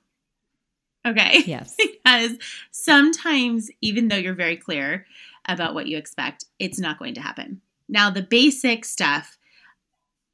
Okay. 1.05 1.43
Yes. 1.45 1.75
because 2.03 2.37
sometimes, 2.71 3.69
even 3.81 4.07
though 4.07 4.15
you're 4.15 4.33
very 4.33 4.57
clear, 4.57 5.05
about 5.47 5.73
what 5.73 5.87
you 5.87 5.97
expect, 5.97 6.45
it's 6.59 6.79
not 6.79 6.99
going 6.99 7.13
to 7.15 7.21
happen. 7.21 7.61
Now, 7.89 8.09
the 8.09 8.21
basic 8.21 8.85
stuff, 8.85 9.37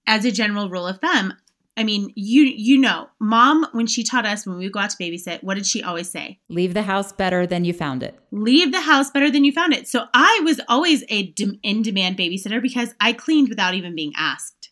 as 0.09 0.25
a 0.25 0.31
general 0.31 0.69
rule 0.69 0.87
of 0.87 0.99
thumb, 0.99 1.33
I 1.77 1.85
mean, 1.85 2.11
you 2.15 2.43
you 2.43 2.77
know, 2.77 3.07
mom 3.19 3.65
when 3.71 3.87
she 3.87 4.03
taught 4.03 4.25
us 4.25 4.45
when 4.45 4.57
we 4.57 4.65
would 4.65 4.73
go 4.73 4.79
out 4.79 4.89
to 4.89 4.97
babysit, 4.97 5.43
what 5.43 5.55
did 5.55 5.65
she 5.65 5.81
always 5.81 6.09
say? 6.09 6.39
Leave 6.49 6.73
the 6.73 6.81
house 6.81 7.13
better 7.13 7.47
than 7.47 7.63
you 7.63 7.71
found 7.71 8.03
it. 8.03 8.19
Leave 8.31 8.73
the 8.73 8.81
house 8.81 9.11
better 9.11 9.31
than 9.31 9.45
you 9.45 9.53
found 9.53 9.71
it. 9.71 9.87
So 9.87 10.07
I 10.13 10.41
was 10.43 10.59
always 10.67 11.05
a 11.07 11.27
de- 11.27 11.59
in-demand 11.63 12.17
babysitter 12.17 12.61
because 12.61 12.93
I 12.99 13.13
cleaned 13.13 13.47
without 13.47 13.75
even 13.75 13.95
being 13.95 14.11
asked. 14.17 14.71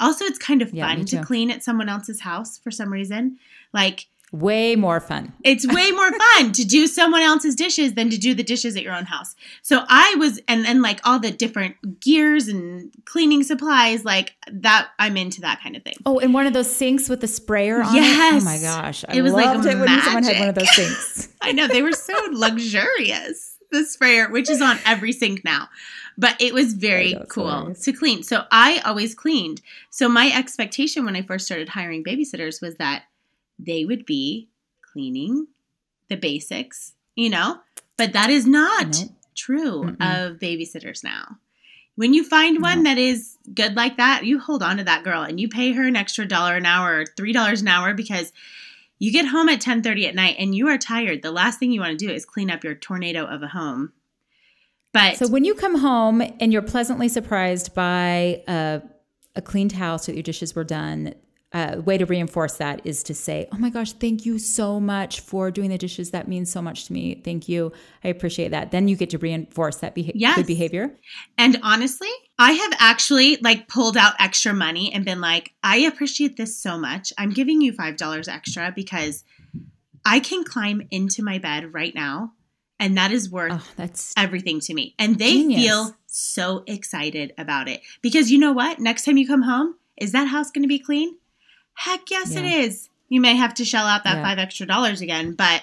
Also, 0.00 0.24
it's 0.24 0.38
kind 0.38 0.62
of 0.62 0.72
Yeah, 0.72 0.88
fun 0.88 1.04
to 1.04 1.22
clean 1.22 1.50
at 1.50 1.62
someone 1.62 1.90
else's 1.90 2.22
house 2.22 2.58
for 2.58 2.70
some 2.70 2.90
reason. 2.90 3.36
Like 3.72 4.06
Way 4.32 4.76
more 4.76 5.00
fun. 5.00 5.32
it's 5.42 5.66
way 5.66 5.90
more 6.00 6.10
fun 6.12 6.52
to 6.52 6.64
do 6.64 6.86
someone 6.86 7.22
else's 7.22 7.56
dishes 7.56 7.94
than 7.94 8.10
to 8.10 8.16
do 8.16 8.32
the 8.32 8.44
dishes 8.44 8.76
at 8.76 8.82
your 8.84 8.94
own 8.94 9.04
house. 9.06 9.34
So 9.62 9.82
I 9.88 10.14
was, 10.18 10.40
and 10.46 10.64
then 10.64 10.82
like 10.82 11.00
all 11.04 11.18
the 11.18 11.32
different 11.32 11.98
gears 12.00 12.46
and 12.46 12.92
cleaning 13.06 13.42
supplies, 13.42 14.04
like 14.04 14.34
that. 14.52 14.90
I'm 15.00 15.16
into 15.16 15.40
that 15.40 15.60
kind 15.62 15.74
of 15.76 15.82
thing. 15.82 15.96
Oh, 16.06 16.20
and 16.20 16.32
one 16.32 16.46
of 16.46 16.52
those 16.52 16.70
sinks 16.70 17.08
with 17.08 17.20
the 17.22 17.26
sprayer 17.26 17.82
on 17.82 17.88
it. 17.96 17.98
Oh 17.98 18.02
yes. 18.02 18.42
Oh 18.42 18.44
my 18.44 18.58
gosh. 18.58 19.04
I 19.08 19.16
It 19.16 19.22
was 19.22 19.32
like 19.32 19.46
loved 19.46 19.66
it 19.66 19.76
when 19.76 20.00
someone 20.02 20.22
had 20.22 20.38
one 20.38 20.48
of 20.50 20.54
magic. 20.54 20.54
those 20.54 20.74
sinks. 20.76 21.28
I 21.42 21.50
know 21.52 21.66
they 21.66 21.82
were 21.82 21.92
so 21.92 22.14
luxurious. 22.30 23.56
The 23.72 23.84
sprayer, 23.84 24.28
which 24.30 24.50
is 24.50 24.60
on 24.60 24.78
every 24.84 25.12
sink 25.12 25.44
now, 25.44 25.68
but 26.18 26.34
it 26.40 26.52
was 26.52 26.74
very 26.74 27.12
it's 27.12 27.32
cool 27.32 27.48
hilarious. 27.48 27.82
to 27.84 27.92
clean. 27.92 28.22
So 28.24 28.44
I 28.50 28.80
always 28.84 29.14
cleaned. 29.14 29.60
So 29.90 30.08
my 30.08 30.32
expectation 30.36 31.04
when 31.04 31.14
I 31.14 31.22
first 31.22 31.46
started 31.46 31.68
hiring 31.68 32.02
babysitters 32.02 32.60
was 32.60 32.74
that 32.76 33.04
they 33.64 33.84
would 33.84 34.06
be 34.06 34.48
cleaning 34.92 35.46
the 36.08 36.16
basics, 36.16 36.94
you 37.14 37.30
know. 37.30 37.60
But 37.96 38.12
that 38.14 38.30
is 38.30 38.46
not 38.46 38.98
Nope. 39.00 39.10
true 39.34 39.82
Mm-mm. 39.82 40.30
of 40.32 40.38
babysitters 40.38 41.04
now. 41.04 41.36
When 41.96 42.14
you 42.14 42.24
find 42.24 42.62
one 42.62 42.82
No. 42.84 42.90
that 42.90 42.98
is 42.98 43.36
good 43.54 43.76
like 43.76 43.98
that, 43.98 44.24
you 44.24 44.38
hold 44.38 44.62
on 44.62 44.78
to 44.78 44.84
that 44.84 45.04
girl 45.04 45.22
and 45.22 45.38
you 45.38 45.48
pay 45.48 45.72
her 45.72 45.86
an 45.86 45.96
extra 45.96 46.26
dollar 46.26 46.56
an 46.56 46.64
hour 46.64 47.00
or 47.00 47.04
three 47.06 47.32
dollars 47.32 47.60
an 47.60 47.68
hour 47.68 47.92
because 47.94 48.32
you 48.98 49.12
get 49.12 49.26
home 49.26 49.48
at 49.48 49.60
10:30 49.60 50.06
at 50.08 50.14
night 50.14 50.36
and 50.38 50.54
you 50.54 50.68
are 50.68 50.78
tired. 50.78 51.22
The 51.22 51.30
last 51.30 51.58
thing 51.58 51.72
you 51.72 51.80
want 51.80 51.98
to 51.98 52.06
do 52.06 52.12
is 52.12 52.24
clean 52.24 52.50
up 52.50 52.64
your 52.64 52.74
tornado 52.74 53.24
of 53.26 53.42
a 53.42 53.48
home. 53.48 53.92
But 54.92 55.16
So 55.18 55.28
when 55.28 55.44
you 55.44 55.54
come 55.54 55.76
home 55.78 56.20
and 56.40 56.52
you're 56.52 56.62
pleasantly 56.62 57.08
surprised 57.08 57.74
by 57.74 58.42
a, 58.48 58.82
a 59.36 59.42
cleaned 59.42 59.72
house 59.72 60.06
that 60.06 60.14
your 60.14 60.22
dishes 60.22 60.54
were 60.54 60.64
done, 60.64 61.14
uh, 61.52 61.72
a 61.74 61.80
way 61.80 61.98
to 61.98 62.06
reinforce 62.06 62.54
that 62.58 62.80
is 62.84 63.02
to 63.04 63.14
say, 63.14 63.48
"Oh 63.52 63.58
my 63.58 63.70
gosh, 63.70 63.92
thank 63.92 64.24
you 64.24 64.38
so 64.38 64.78
much 64.78 65.20
for 65.20 65.50
doing 65.50 65.70
the 65.70 65.78
dishes. 65.78 66.10
That 66.12 66.28
means 66.28 66.50
so 66.50 66.62
much 66.62 66.86
to 66.86 66.92
me. 66.92 67.20
Thank 67.24 67.48
you. 67.48 67.72
I 68.04 68.08
appreciate 68.08 68.50
that." 68.50 68.70
Then 68.70 68.86
you 68.88 68.96
get 68.96 69.10
to 69.10 69.18
reinforce 69.18 69.76
that 69.78 69.94
beha- 69.94 70.12
Yes. 70.14 70.36
good 70.36 70.46
behavior. 70.46 70.96
And 71.36 71.58
honestly, 71.62 72.08
I 72.38 72.52
have 72.52 72.72
actually 72.78 73.36
like 73.38 73.68
pulled 73.68 73.96
out 73.96 74.14
extra 74.18 74.52
money 74.54 74.92
and 74.92 75.04
been 75.04 75.20
like, 75.20 75.52
I 75.62 75.78
appreciate 75.78 76.36
this 76.36 76.56
so 76.56 76.78
much. 76.78 77.12
I'm 77.18 77.30
giving 77.32 77.60
you 77.60 77.72
$5 77.72 78.28
extra 78.28 78.72
because 78.74 79.24
I 80.04 80.20
can 80.20 80.44
climb 80.44 80.86
into 80.90 81.22
my 81.22 81.38
bed 81.38 81.74
right 81.74 81.94
now 81.94 82.32
and 82.78 82.96
that 82.96 83.12
is 83.12 83.30
worth 83.30 83.52
Oh, 83.52 83.66
that's 83.76 84.14
everything 84.16 84.60
to 84.60 84.72
me. 84.74 84.94
And 84.98 85.18
they 85.18 85.32
Genius. 85.32 85.62
feel 85.62 85.96
so 86.06 86.64
excited 86.66 87.34
about 87.36 87.68
it 87.68 87.82
because 88.00 88.30
you 88.30 88.38
know 88.38 88.52
what? 88.52 88.78
Next 88.78 89.04
time 89.04 89.18
you 89.18 89.26
come 89.26 89.42
home, 89.42 89.74
is 89.98 90.12
that 90.12 90.28
house 90.28 90.50
going 90.50 90.62
to 90.62 90.68
be 90.68 90.78
clean? 90.78 91.16
Heck 91.74 92.10
yes, 92.10 92.34
it 92.34 92.44
Yeah. 92.44 92.58
is. 92.60 92.88
You 93.08 93.20
may 93.20 93.34
have 93.36 93.54
to 93.54 93.64
shell 93.64 93.86
out 93.86 94.04
that 94.04 94.16
Yeah. 94.16 94.22
five 94.22 94.38
extra 94.38 94.66
dollars 94.66 95.00
again, 95.00 95.32
but 95.34 95.62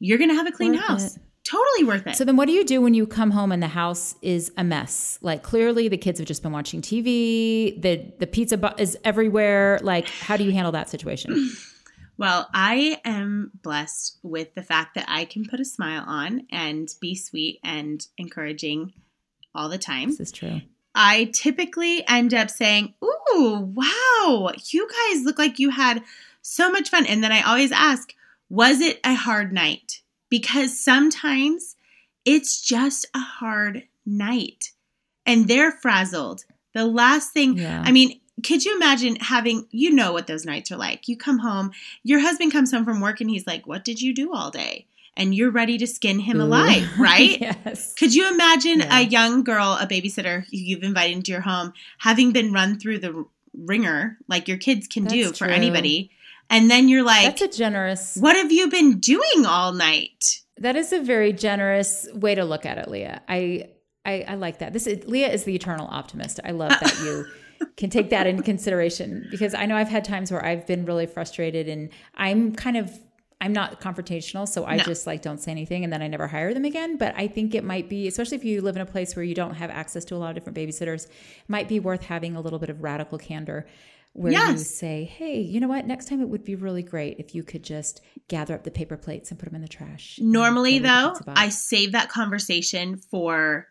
you're 0.00 0.18
going 0.18 0.30
to 0.30 0.36
have 0.36 0.46
a 0.46 0.52
clean 0.52 0.72
Worth 0.72 0.80
house. 0.82 1.16
it. 1.16 1.22
Totally 1.44 1.84
worth 1.84 2.06
it. 2.06 2.16
So 2.16 2.24
then 2.24 2.36
what 2.36 2.46
do 2.46 2.52
you 2.52 2.64
do 2.64 2.80
when 2.80 2.94
you 2.94 3.04
come 3.06 3.32
home 3.32 3.50
and 3.50 3.60
the 3.62 3.68
house 3.68 4.14
is 4.22 4.52
a 4.56 4.62
mess? 4.62 5.18
Like 5.22 5.42
clearly 5.42 5.88
the 5.88 5.96
kids 5.98 6.18
have 6.20 6.28
just 6.28 6.42
been 6.42 6.52
watching 6.52 6.80
TV, 6.80 7.80
the 7.82 8.12
the 8.20 8.26
pizza 8.28 8.56
bu- 8.56 8.68
is 8.78 8.96
everywhere. 9.04 9.80
Like 9.82 10.08
how 10.08 10.36
do 10.36 10.44
you 10.44 10.52
handle 10.52 10.72
that 10.72 10.88
situation? 10.88 11.50
Well, 12.18 12.48
I 12.54 13.00
am 13.04 13.50
blessed 13.62 14.18
with 14.22 14.54
the 14.54 14.62
fact 14.62 14.94
that 14.94 15.06
I 15.08 15.24
can 15.24 15.44
put 15.44 15.58
a 15.58 15.64
smile 15.64 16.04
on 16.06 16.42
and 16.52 16.88
be 17.00 17.16
sweet 17.16 17.58
and 17.64 18.06
encouraging 18.16 18.92
all 19.54 19.68
the 19.68 19.78
time. 19.78 20.10
this 20.10 20.20
is 20.20 20.30
true. 20.30 20.60
I 20.94 21.30
typically 21.32 22.06
end 22.06 22.34
up 22.34 22.50
saying, 22.50 22.94
Ooh, 23.02 23.72
wow, 23.74 24.52
you 24.70 24.88
guys 24.88 25.24
look 25.24 25.38
like 25.38 25.58
you 25.58 25.70
had 25.70 26.02
so 26.42 26.70
much 26.70 26.90
fun. 26.90 27.06
And 27.06 27.22
then 27.22 27.32
I 27.32 27.42
always 27.42 27.72
ask, 27.72 28.14
Was 28.50 28.80
it 28.80 29.00
a 29.04 29.14
hard 29.14 29.52
night? 29.52 30.02
Because 30.28 30.78
sometimes 30.78 31.76
it's 32.24 32.60
just 32.60 33.06
a 33.14 33.20
hard 33.20 33.84
night 34.06 34.72
and 35.26 35.48
they're 35.48 35.72
frazzled. 35.72 36.44
The 36.74 36.86
last 36.86 37.32
thing, 37.32 37.58
Yeah. 37.58 37.82
I 37.84 37.92
mean, 37.92 38.20
could 38.42 38.64
you 38.64 38.74
imagine 38.74 39.16
having, 39.16 39.66
you 39.70 39.90
know 39.90 40.12
what 40.12 40.26
those 40.26 40.44
nights 40.44 40.72
are 40.72 40.76
like? 40.76 41.06
You 41.06 41.16
come 41.16 41.38
home, 41.38 41.70
your 42.02 42.20
husband 42.20 42.50
comes 42.52 42.72
home 42.72 42.84
from 42.84 43.00
work 43.00 43.20
and 43.20 43.30
he's 43.30 43.46
like, 43.46 43.66
What 43.66 43.84
did 43.84 44.00
you 44.00 44.14
do 44.14 44.32
all 44.32 44.50
day? 44.50 44.86
And 45.16 45.34
you're 45.34 45.50
ready 45.50 45.76
to 45.78 45.86
skin 45.86 46.18
him 46.20 46.40
Ooh. 46.40 46.44
alive, 46.44 46.88
right? 46.98 47.38
yes. 47.40 47.92
Could 47.94 48.14
you 48.14 48.30
imagine 48.32 48.80
Yeah. 48.80 49.00
a 49.00 49.02
young 49.02 49.44
girl, 49.44 49.76
a 49.80 49.86
babysitter 49.86 50.44
who 50.44 50.56
you've 50.56 50.82
invited 50.82 51.16
into 51.16 51.32
your 51.32 51.42
home, 51.42 51.72
having 51.98 52.32
been 52.32 52.52
run 52.52 52.78
through 52.78 52.98
the 53.00 53.24
ringer 53.54 54.16
like 54.28 54.48
your 54.48 54.56
kids 54.56 54.86
can 54.88 55.04
do 55.04 55.28
for 55.28 55.44
true. 55.46 55.48
anybody? 55.48 56.10
And 56.48 56.70
then 56.70 56.88
you're 56.88 57.02
like, 57.02 57.24
That's 57.38 57.42
a 57.54 57.58
generous 57.58 58.16
what 58.18 58.36
have 58.36 58.50
you 58.52 58.68
been 58.68 58.98
doing 59.00 59.46
all 59.46 59.72
night? 59.72 60.40
That 60.58 60.76
is 60.76 60.92
a 60.92 61.00
very 61.00 61.32
generous 61.32 62.06
way 62.14 62.34
to 62.34 62.44
look 62.44 62.64
at 62.66 62.78
it, 62.78 62.88
Leah. 62.88 63.22
I 63.28 63.68
I, 64.04 64.24
I 64.28 64.34
like 64.34 64.58
that. 64.58 64.72
This 64.72 64.86
is, 64.88 65.06
Leah 65.06 65.28
is 65.30 65.44
the 65.44 65.54
eternal 65.54 65.86
optimist. 65.88 66.40
I 66.44 66.50
love 66.50 66.70
that 66.70 66.98
you 67.04 67.24
can 67.76 67.88
take 67.88 68.10
that 68.10 68.26
into 68.26 68.42
consideration 68.42 69.28
because 69.30 69.54
I 69.54 69.66
know 69.66 69.76
I've 69.76 69.88
had 69.88 70.04
times 70.04 70.32
where 70.32 70.44
I've 70.44 70.66
been 70.66 70.84
really 70.84 71.06
frustrated 71.06 71.68
and 71.68 71.90
I'm 72.16 72.52
kind 72.54 72.76
of 72.76 72.90
I'm 73.42 73.52
not 73.52 73.80
confrontational, 73.80 74.48
so 74.48 74.64
I 74.64 74.76
No. 74.76 74.84
just 74.84 75.04
like 75.04 75.20
don't 75.20 75.38
say 75.38 75.50
anything 75.50 75.82
and 75.82 75.92
then 75.92 76.00
I 76.00 76.06
never 76.06 76.28
hire 76.28 76.54
them 76.54 76.64
again. 76.64 76.96
But 76.96 77.14
I 77.16 77.26
think 77.26 77.54
it 77.54 77.64
might 77.64 77.88
be, 77.88 78.06
especially 78.06 78.36
if 78.36 78.44
you 78.44 78.62
live 78.62 78.76
in 78.76 78.82
a 78.82 78.86
place 78.86 79.16
where 79.16 79.24
you 79.24 79.34
don't 79.34 79.54
have 79.54 79.68
access 79.68 80.04
to 80.06 80.14
a 80.14 80.18
lot 80.18 80.28
of 80.30 80.36
different 80.36 80.56
babysitters, 80.56 81.08
might 81.48 81.68
be 81.68 81.80
worth 81.80 82.04
having 82.04 82.36
a 82.36 82.40
little 82.40 82.60
bit 82.60 82.70
of 82.70 82.82
radical 82.82 83.18
candor 83.18 83.66
where 84.12 84.32
you 84.32 84.58
say, 84.58 85.04
hey, 85.04 85.40
you 85.40 85.58
know 85.58 85.68
what? 85.68 85.86
Next 85.86 86.06
time 86.06 86.20
it 86.20 86.28
would 86.28 86.44
be 86.44 86.54
really 86.54 86.82
great 86.82 87.18
if 87.18 87.34
you 87.34 87.42
could 87.42 87.64
just 87.64 88.00
gather 88.28 88.54
up 88.54 88.62
the 88.62 88.70
paper 88.70 88.96
plates 88.96 89.30
and 89.30 89.40
put 89.40 89.46
them 89.46 89.56
in 89.56 89.62
the 89.62 89.68
trash. 89.68 90.18
Normally, 90.22 90.78
throw 90.78 90.88
them 90.88 91.06
in 91.08 91.14
the 91.14 91.22
though. 91.26 91.32
I 91.34 91.48
save 91.48 91.92
that 91.92 92.10
conversation 92.10 92.96
for 92.96 93.66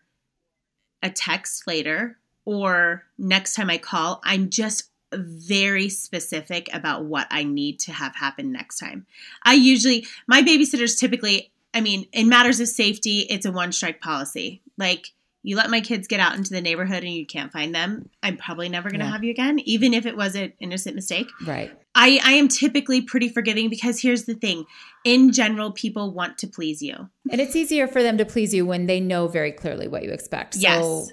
a 1.02 1.10
text 1.10 1.66
later 1.66 2.18
or 2.44 3.04
next 3.16 3.54
time 3.54 3.70
I 3.70 3.78
call. 3.78 4.20
I'm 4.24 4.50
just 4.50 4.90
very 5.16 5.88
specific 5.88 6.68
about 6.72 7.04
what 7.04 7.26
I 7.30 7.44
need 7.44 7.78
to 7.80 7.92
have 7.92 8.14
happen 8.16 8.52
next 8.52 8.78
time. 8.78 9.06
I 9.42 9.54
usually, 9.54 10.06
my 10.26 10.42
babysitters 10.42 10.98
typically, 10.98 11.50
I 11.74 11.80
mean, 11.80 12.06
in 12.12 12.28
matters 12.28 12.60
of 12.60 12.68
safety, 12.68 13.20
it's 13.30 13.46
a 13.46 13.52
one 13.52 13.72
strike 13.72 14.00
policy. 14.00 14.62
Like, 14.76 15.08
you 15.44 15.56
let 15.56 15.70
my 15.70 15.80
kids 15.80 16.06
get 16.06 16.20
out 16.20 16.36
into 16.36 16.50
the 16.50 16.60
neighborhood 16.60 17.02
and 17.02 17.12
you 17.12 17.26
can't 17.26 17.50
find 17.50 17.74
them, 17.74 18.08
I'm 18.22 18.36
probably 18.36 18.68
never 18.68 18.90
going 18.90 19.00
to 19.00 19.06
Yeah. 19.06 19.12
have 19.12 19.24
you 19.24 19.32
again, 19.32 19.58
even 19.60 19.92
if 19.92 20.06
it 20.06 20.16
was 20.16 20.36
an 20.36 20.52
innocent 20.60 20.94
mistake. 20.94 21.26
Right. 21.44 21.76
I, 21.96 22.20
I 22.22 22.32
am 22.34 22.46
typically 22.46 23.00
pretty 23.02 23.28
forgiving 23.28 23.68
because 23.68 24.00
here's 24.00 24.24
the 24.24 24.34
thing 24.34 24.66
in 25.04 25.32
general, 25.32 25.72
people 25.72 26.12
want 26.12 26.38
to 26.38 26.46
please 26.46 26.80
you. 26.80 27.08
And 27.30 27.40
it's 27.40 27.56
easier 27.56 27.88
for 27.88 28.02
them 28.04 28.18
to 28.18 28.24
please 28.24 28.54
you 28.54 28.64
when 28.64 28.86
they 28.86 29.00
know 29.00 29.26
very 29.26 29.50
clearly 29.50 29.88
what 29.88 30.04
you 30.04 30.10
expect. 30.12 30.54
So 30.54 30.60
Yes. 30.60 31.12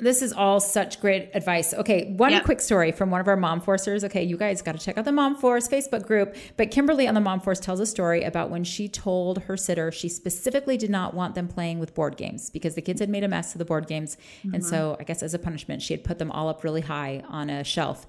This 0.00 0.22
is 0.22 0.32
all 0.32 0.60
such 0.60 1.00
great 1.00 1.30
advice. 1.34 1.74
Okay, 1.74 2.14
one 2.16 2.30
Yep. 2.30 2.44
quick 2.44 2.60
story 2.60 2.92
from 2.92 3.10
one 3.10 3.20
of 3.20 3.28
our 3.28 3.36
mom 3.36 3.60
forcers. 3.60 4.04
Okay, 4.04 4.22
you 4.22 4.36
guys 4.36 4.62
got 4.62 4.78
to 4.78 4.84
check 4.84 4.96
out 4.96 5.04
the 5.04 5.12
Mom 5.12 5.34
Force 5.36 5.68
Facebook 5.68 6.06
group. 6.06 6.36
But 6.56 6.70
Kimberly 6.70 7.08
on 7.08 7.14
the 7.14 7.20
Mom 7.20 7.40
Force 7.40 7.58
tells 7.58 7.80
a 7.80 7.86
story 7.86 8.22
about 8.22 8.50
when 8.50 8.64
she 8.64 8.88
told 8.88 9.42
her 9.44 9.56
sitter 9.56 9.90
she 9.90 10.08
specifically 10.08 10.76
did 10.76 10.90
not 10.90 11.14
want 11.14 11.34
them 11.34 11.48
playing 11.48 11.78
with 11.78 11.94
board 11.94 12.16
games 12.16 12.50
because 12.50 12.74
the 12.74 12.82
kids 12.82 13.00
had 13.00 13.08
made 13.08 13.24
a 13.24 13.28
mess 13.28 13.54
of 13.54 13.58
the 13.58 13.64
board 13.64 13.86
games. 13.86 14.16
And 14.44 14.54
mm-hmm. 14.54 14.62
so 14.62 14.96
I 15.00 15.04
guess 15.04 15.22
as 15.22 15.34
a 15.34 15.38
punishment, 15.38 15.82
she 15.82 15.94
had 15.94 16.04
put 16.04 16.18
them 16.18 16.30
all 16.30 16.48
up 16.48 16.62
really 16.62 16.82
high 16.82 17.22
on 17.28 17.50
a 17.50 17.64
shelf. 17.64 18.06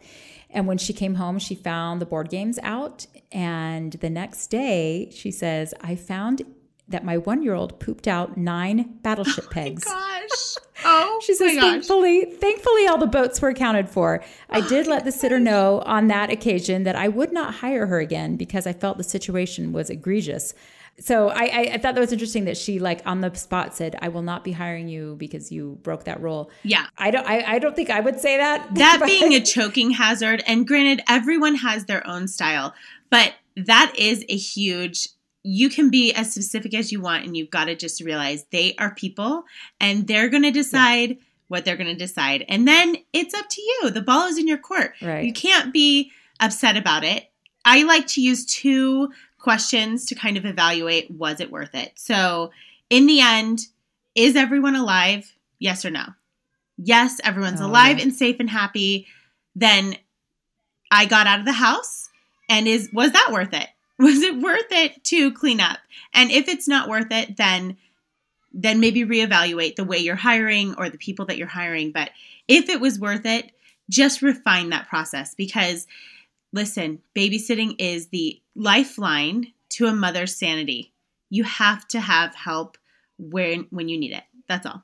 And 0.52 0.68
when 0.68 0.78
she 0.78 0.94
came 0.94 1.16
home, 1.16 1.40
she 1.40 1.56
found 1.56 2.02
the 2.02 2.06
board 2.06 2.30
games 2.30 2.60
out. 2.64 3.06
And 3.32 3.94
the 3.94 4.10
next 4.10 4.48
day, 4.48 5.10
she 5.12 5.32
says, 5.32 5.74
I 5.82 5.96
found 5.96 6.44
that 6.88 7.06
my 7.06 7.18
one 7.18 7.44
year 7.44 7.54
old 7.54 7.80
pooped 7.80 8.08
out 8.08 8.36
nine 8.36 8.98
battleship 9.04 9.46
oh 9.48 9.52
pegs. 9.52 9.86
Oh, 9.88 9.94
gosh. 9.94 10.66
Oh, 10.86 11.22
She 11.24 11.34
says, 11.34 11.56
thankfully, 11.56 12.26
thankfully, 12.26 12.88
all 12.88 12.98
the 12.98 13.08
boats 13.08 13.42
were 13.42 13.50
accounted 13.50 13.90
for. 13.90 14.24
I 14.50 14.62
did 14.68 14.88
let 14.88 15.06
the 15.06 15.12
sitter 15.12 15.40
know 15.40 15.82
on 15.86 16.08
that 16.08 16.30
occasion 16.30 16.84
that 16.84 16.96
I 16.96 17.08
would 17.08 17.32
not 17.32 17.56
hire 17.56 17.88
her 17.88 18.00
again 18.00 18.36
because 18.36 18.66
I 18.66 18.74
felt 18.74 18.98
the 18.98 19.04
situation 19.04 19.74
was 19.74 19.90
egregious. 19.90 20.54
So 21.00 21.30
I, 21.30 21.44
I, 21.44 21.60
I 21.74 21.78
thought 21.78 21.96
that 21.96 22.02
was 22.02 22.12
interesting 22.12 22.46
that 22.46 22.58
she, 22.58 22.80
like 22.80 23.02
on 23.06 23.22
the 23.22 23.34
spot, 23.34 23.74
said, 23.76 23.96
"I 24.02 24.10
will 24.10 24.22
not 24.22 24.44
be 24.44 24.52
hiring 24.52 24.90
you 24.90 25.16
because 25.18 25.52
you 25.52 25.80
broke 25.82 26.04
that 26.06 26.22
rule." 26.22 26.52
Yeah. 26.64 26.88
I 26.98 27.10
don't. 27.12 27.26
I, 27.26 27.56
I 27.56 27.60
don't 27.60 27.76
think 27.76 27.90
I 27.90 28.02
would 28.02 28.20
say 28.20 28.38
that. 28.38 28.70
That 28.76 29.02
being 29.06 29.34
a 29.34 29.40
choking 29.40 29.92
hazard, 29.92 30.44
and 30.46 30.68
granted, 30.68 31.02
everyone 31.08 31.56
has 31.56 31.86
their 31.86 32.06
own 32.06 32.28
style, 32.28 32.74
but 33.10 33.34
that 33.56 33.94
is 33.98 34.26
a 34.28 34.36
huge 34.36 35.10
you 35.44 35.70
can 35.70 35.90
be 35.90 36.14
as 36.14 36.32
specific 36.34 36.74
as 36.74 36.92
you 36.92 37.00
want 37.02 37.26
and 37.26 37.36
you've 37.38 37.50
got 37.50 37.66
to 37.66 37.76
just 37.76 38.02
realize 38.02 38.46
they 38.52 38.76
are 38.78 38.94
people 38.94 39.44
and 39.80 40.06
they're 40.08 40.30
going 40.30 40.44
to 40.44 40.52
decide 40.52 41.18
what 41.48 41.66
they're 41.66 41.78
going 41.78 41.88
to 41.88 41.96
decide. 41.96 42.46
And 42.50 42.68
then 42.68 42.98
it's 43.14 43.34
up 43.34 43.48
to 43.50 43.62
you. 43.62 43.90
The 43.90 44.02
ball 44.02 44.28
is 44.28 44.38
in 44.38 44.48
your 44.48 44.58
court. 44.58 44.94
Right. 45.02 45.24
you 45.26 45.34
can't 45.34 45.74
be 45.74 46.12
upset 46.40 46.78
about 46.78 47.04
it. 47.04 47.32
I 47.66 47.84
like 47.84 48.06
to 48.08 48.22
use 48.22 48.46
two 48.46 49.12
questions 49.40 50.06
to 50.08 50.16
kind 50.16 50.38
of 50.38 50.46
evaluate 50.46 51.10
was 51.12 51.40
it 51.40 51.52
worth 51.52 51.74
it? 51.74 51.94
So 51.96 52.52
in 52.90 53.08
the 53.08 53.22
end 53.22 53.62
is 54.16 54.36
everyone 54.36 54.76
alive? 54.76 55.34
Yes 55.60 55.86
or 55.86 55.90
no? 55.90 56.06
Yes 56.78 57.20
everyone's 57.24 57.62
Oh, 57.62 57.66
alive 57.68 57.98
yeah. 57.98 58.04
and 58.04 58.14
safe 58.14 58.38
and 58.40 58.50
happy. 58.50 59.08
Then 59.56 59.96
i 60.92 61.06
got 61.06 61.28
out 61.28 61.40
of 61.40 61.46
the 61.46 61.52
house 61.54 62.10
and 62.50 62.68
is 62.68 62.90
was 62.94 63.12
that 63.12 63.30
worth 63.32 63.54
it 63.54 63.68
was 64.00 64.22
it 64.22 64.42
worth 64.42 64.72
it 64.72 65.04
to 65.06 65.32
clean 65.32 65.60
up? 65.60 65.78
And 66.14 66.32
if 66.32 66.48
it's 66.48 66.68
not 66.68 66.90
worth 66.90 67.12
it 67.12 67.38
then 67.38 67.78
then 68.52 68.80
maybe 68.80 69.06
reevaluate 69.06 69.76
the 69.76 69.84
way 69.84 70.00
you're 70.00 70.16
hiring 70.16 70.74
or 70.80 70.90
the 70.90 70.98
people 70.98 71.26
that 71.26 71.38
you're 71.38 71.46
hiring. 71.46 71.92
But 71.92 72.10
if 72.48 72.68
it 72.68 72.82
was 72.82 73.00
worth 73.00 73.26
it 73.26 73.52
just 73.90 74.22
refine 74.22 74.70
that 74.70 74.88
process 74.88 75.36
because 75.36 75.88
listen 76.54 77.00
babysitting 77.16 77.76
is 77.80 78.08
the 78.08 78.42
lifeline 78.56 79.54
to 79.70 79.86
a 79.86 79.94
mother's 79.94 80.36
sanity. 80.36 80.94
You 81.30 81.44
have 81.44 81.88
to 81.90 82.00
have 82.00 82.34
help 82.36 82.78
when 83.18 83.68
when 83.70 83.90
you 83.90 84.00
need 84.00 84.14
it. 84.14 84.24
That's 84.48 84.66
all. 84.66 84.84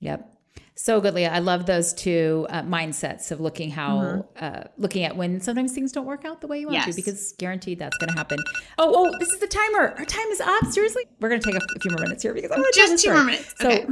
Yep. 0.00 0.35
So 0.78 1.00
good, 1.00 1.14
Leah. 1.14 1.30
I 1.30 1.38
love 1.38 1.64
those 1.64 1.94
two 1.94 2.46
uh, 2.50 2.62
mindsets 2.62 3.30
of 3.30 3.40
looking 3.40 3.70
how, 3.70 4.26
uh, 4.38 4.64
looking 4.76 5.04
at 5.04 5.16
when 5.16 5.40
sometimes 5.40 5.72
things 5.72 5.90
don't 5.90 6.04
work 6.04 6.24
out 6.26 6.42
the 6.42 6.46
way 6.46 6.60
you 6.60 6.66
want 6.66 6.76
to, 6.84 6.94
because 6.96 7.32
guaranteed 7.38 7.78
that's 7.78 7.96
going 7.96 8.10
to 8.10 8.16
happen. 8.16 8.38
Oh, 8.76 8.92
oh, 8.94 9.18
this 9.18 9.30
is 9.30 9.40
the 9.40 9.46
timer. 9.46 9.94
Our 9.98 10.04
time 10.04 10.26
is 10.28 10.40
up. 10.40 10.66
Seriously, 10.66 11.04
we're 11.20 11.30
going 11.30 11.40
to 11.40 11.50
take 11.50 11.60
a, 11.60 11.64
a 11.64 11.80
few 11.80 11.90
more 11.92 12.00
minutes 12.02 12.22
here 12.22 12.34
because 12.34 12.50
I'm 12.50 12.62
Just 12.74 13.02
two 13.04 13.12
more 13.12 13.24
minutes. 13.24 13.54
So, 13.58 13.70
Okay. 13.70 13.86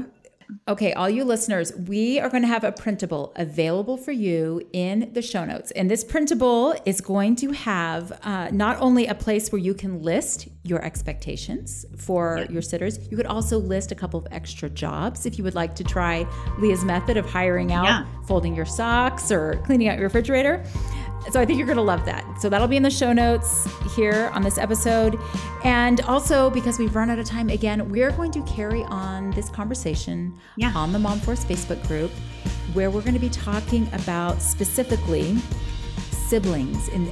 Okay, 0.69 0.93
all 0.93 1.09
you 1.11 1.25
listeners, 1.25 1.73
we 1.89 2.21
are 2.21 2.29
going 2.29 2.43
to 2.43 2.49
have 2.49 2.65
a 2.65 2.73
printable 2.73 3.33
available 3.37 3.97
for 3.97 4.13
you 4.13 4.63
in 4.73 5.11
the 5.13 5.23
show 5.23 5.45
notes, 5.45 5.71
and 5.73 5.91
this 5.91 6.05
printable 6.05 6.75
is 6.85 7.01
going 7.01 7.37
to 7.37 7.51
have 7.53 8.13
uh, 8.23 8.49
not 8.53 8.81
only 8.81 9.07
a 9.07 9.15
place 9.15 9.51
where 9.53 9.61
you 9.61 9.75
can 9.75 10.03
list 10.03 10.49
your 10.63 10.83
expectations 10.85 11.85
for 11.97 12.47
your 12.51 12.63
sitters, 12.63 12.99
you 13.11 13.17
could 13.17 13.27
also 13.27 13.59
list 13.59 13.93
a 13.93 13.95
couple 13.95 14.19
of 14.19 14.27
extra 14.31 14.69
jobs 14.71 15.27
if 15.27 15.37
you 15.39 15.45
would 15.45 15.55
like 15.55 15.75
to 15.75 15.85
try 15.85 16.27
Leah's 16.59 16.85
method 16.85 17.17
of 17.17 17.27
hiring 17.27 17.73
out, 17.73 17.85
Yeah. 17.85 18.05
folding 18.27 18.55
your 18.55 18.65
socks, 18.67 19.31
or 19.31 19.57
cleaning 19.65 19.89
out 19.89 19.97
your 19.97 20.05
refrigerator. 20.05 20.65
So 21.31 21.41
I 21.41 21.45
think 21.47 21.59
you're 21.59 21.67
going 21.67 21.77
to 21.77 21.83
love 21.83 22.05
that. 22.05 22.25
So 22.41 22.49
that'll 22.49 22.69
be 22.69 22.77
in 22.77 22.83
the 22.83 22.91
show 22.91 23.13
notes 23.13 23.67
here 23.97 24.31
on 24.35 24.43
this 24.43 24.59
episode. 24.59 25.19
And 25.65 26.01
also, 26.03 26.51
because 26.51 26.79
we've 26.79 26.95
run 26.95 27.11
out 27.11 27.19
of 27.19 27.27
time 27.27 27.49
again, 27.49 27.89
we're 27.91 28.11
going 28.13 28.31
to 28.33 28.43
carry 28.43 28.83
on 28.85 29.31
this 29.33 29.49
conversation 29.49 30.39
Yeah. 30.57 30.73
on 30.75 30.93
the 30.93 30.99
Mom 30.99 31.19
Force 31.21 31.45
Facebook 31.45 31.85
group, 31.89 32.11
where 32.75 32.91
we're 32.91 33.01
going 33.01 33.15
to 33.15 33.21
be 33.21 33.31
talking 33.31 33.89
about 33.93 34.41
specifically 34.43 35.37
siblings 36.11 36.89
and 36.89 37.11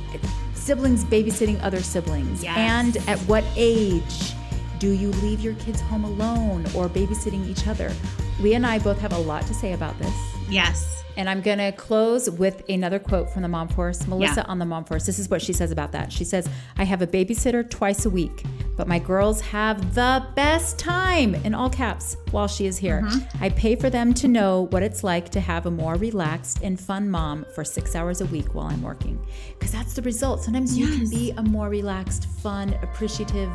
siblings 0.55 1.05
babysitting 1.05 1.61
other 1.63 1.81
siblings. 1.83 2.43
Yes. 2.45 2.57
And 2.57 2.97
at 3.09 3.19
what 3.21 3.45
age 3.57 4.35
do 4.79 4.91
you 4.91 5.11
leave 5.23 5.41
your 5.41 5.55
kids 5.55 5.81
home 5.81 6.05
alone 6.05 6.65
or 6.75 6.89
babysitting 6.89 7.49
each 7.49 7.67
other? 7.67 7.93
Leah 8.41 8.57
and 8.57 8.67
I 8.67 8.79
both 8.79 8.99
have 9.01 9.13
a 9.13 9.19
lot 9.19 9.47
to 9.47 9.55
say 9.55 9.73
about 9.73 9.99
this. 9.99 10.32
Yes 10.53 11.03
And 11.15 11.29
I'm 11.29 11.43
going 11.43 11.59
to 11.59 11.73
close 11.73 12.31
with 12.31 12.63
another 12.71 12.99
quote 12.99 13.29
from 13.29 13.43
the 13.43 13.49
Mom 13.49 13.69
Force. 13.69 14.07
Melissa 14.07 14.41
Yeah. 14.41 14.51
on 14.53 14.59
the 14.59 14.65
Mom 14.65 14.85
Force. 14.85 15.05
This 15.05 15.19
is 15.19 15.29
what 15.29 15.43
she 15.43 15.53
says 15.53 15.71
about 15.71 15.93
that. 15.93 16.11
She 16.11 16.25
says, 16.25 16.49
I 16.79 16.85
have 16.85 17.03
a 17.03 17.07
babysitter 17.07 17.69
twice 17.69 18.07
a 18.07 18.11
week, 18.11 18.45
but 18.79 18.89
my 18.89 18.99
girls 18.99 19.43
have 19.43 19.95
the 19.95 20.25
best 20.35 20.79
time, 20.79 21.35
in 21.47 21.53
all 21.55 21.69
caps, 21.69 22.17
while 22.31 22.49
she 22.49 22.65
is 22.65 22.79
here. 22.79 23.03
Mm-hmm. 23.03 23.45
I 23.45 23.51
pay 23.51 23.77
for 23.77 23.91
them 23.91 24.15
to 24.15 24.27
know 24.27 24.69
what 24.73 24.83
it's 24.83 25.05
like 25.05 25.29
to 25.37 25.41
have 25.41 25.67
a 25.67 25.71
more 25.71 25.97
relaxed 25.97 26.61
and 26.63 26.81
fun 26.81 27.11
mom 27.11 27.45
for 27.55 27.63
six 27.63 27.95
hours 27.95 28.23
a 28.23 28.27
week 28.37 28.55
while 28.55 28.69
I'm 28.69 28.81
working. 28.83 29.21
Because 29.59 29.73
that's 29.73 29.93
the 29.93 30.01
result. 30.03 30.43
Sometimes 30.43 30.79
you 30.79 30.87
can 30.97 31.11
be 31.11 31.33
a 31.37 31.43
more 31.43 31.69
relaxed, 31.69 32.25
fun, 32.41 32.73
appreciative 32.83 33.51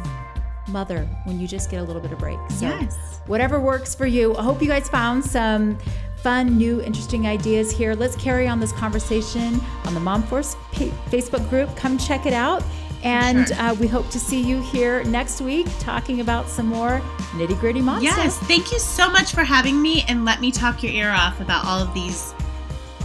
mother 0.68 1.08
when 1.26 1.40
you 1.40 1.48
just 1.48 1.70
get 1.72 1.78
a 1.82 1.84
little 1.84 2.02
bit 2.02 2.12
of 2.12 2.20
break. 2.20 2.40
So 2.52 2.66
Yes. 2.68 2.96
whatever 3.28 3.60
works 3.60 3.96
for 3.96 4.06
you. 4.06 4.36
I 4.36 4.44
hope 4.44 4.62
you 4.62 4.68
guys 4.68 4.88
found 4.90 5.24
some 5.24 5.78
fun, 6.24 6.58
new, 6.58 6.82
interesting 6.82 7.28
ideas 7.28 7.72
here. 7.72 7.94
Let's 7.94 8.16
carry 8.16 8.48
on 8.48 8.60
this 8.60 8.72
conversation 8.72 9.60
on 9.86 9.94
the 9.94 10.00
Mom 10.00 10.24
Force 10.24 10.56
Facebook 11.10 11.48
group. 11.50 11.76
Come 11.76 11.98
check 11.98 12.26
it 12.26 12.34
out. 12.34 12.64
And 13.04 13.48
Sure. 13.50 13.58
uh, 13.60 13.74
we 13.76 13.88
hope 13.88 14.10
to 14.10 14.20
see 14.20 14.42
you 14.42 14.60
here 14.60 15.04
next 15.04 15.40
week 15.40 15.68
talking 15.80 16.20
about 16.20 16.50
some 16.50 16.66
more 16.66 17.00
nitty 17.36 17.58
gritty 17.60 17.80
mom 17.80 18.02
Yes, 18.02 18.34
stuff. 18.36 18.48
thank 18.48 18.72
you 18.72 18.80
so 18.80 19.08
much 19.12 19.34
for 19.34 19.44
having 19.44 19.80
me 19.82 20.04
and 20.08 20.26
let 20.26 20.42
me 20.42 20.52
talk 20.52 20.82
your 20.82 20.92
ear 20.92 21.12
off 21.12 21.40
about 21.40 21.64
all 21.66 21.80
of 21.80 21.94
these 21.94 22.34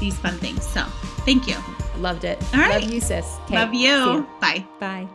these 0.01 0.16
fun 0.16 0.37
things. 0.38 0.66
So, 0.66 0.83
thank 1.27 1.46
you. 1.46 1.55
Loved 1.98 2.25
it. 2.25 2.42
All 2.55 2.61
right. 2.61 2.81
Love 2.83 2.90
you, 2.90 3.01
sis. 3.01 3.37
Okay, 3.44 3.55
Love 3.55 3.70
see 3.70 3.85
you. 3.87 4.27
Bye. 4.40 4.64
Bye. 4.81 5.07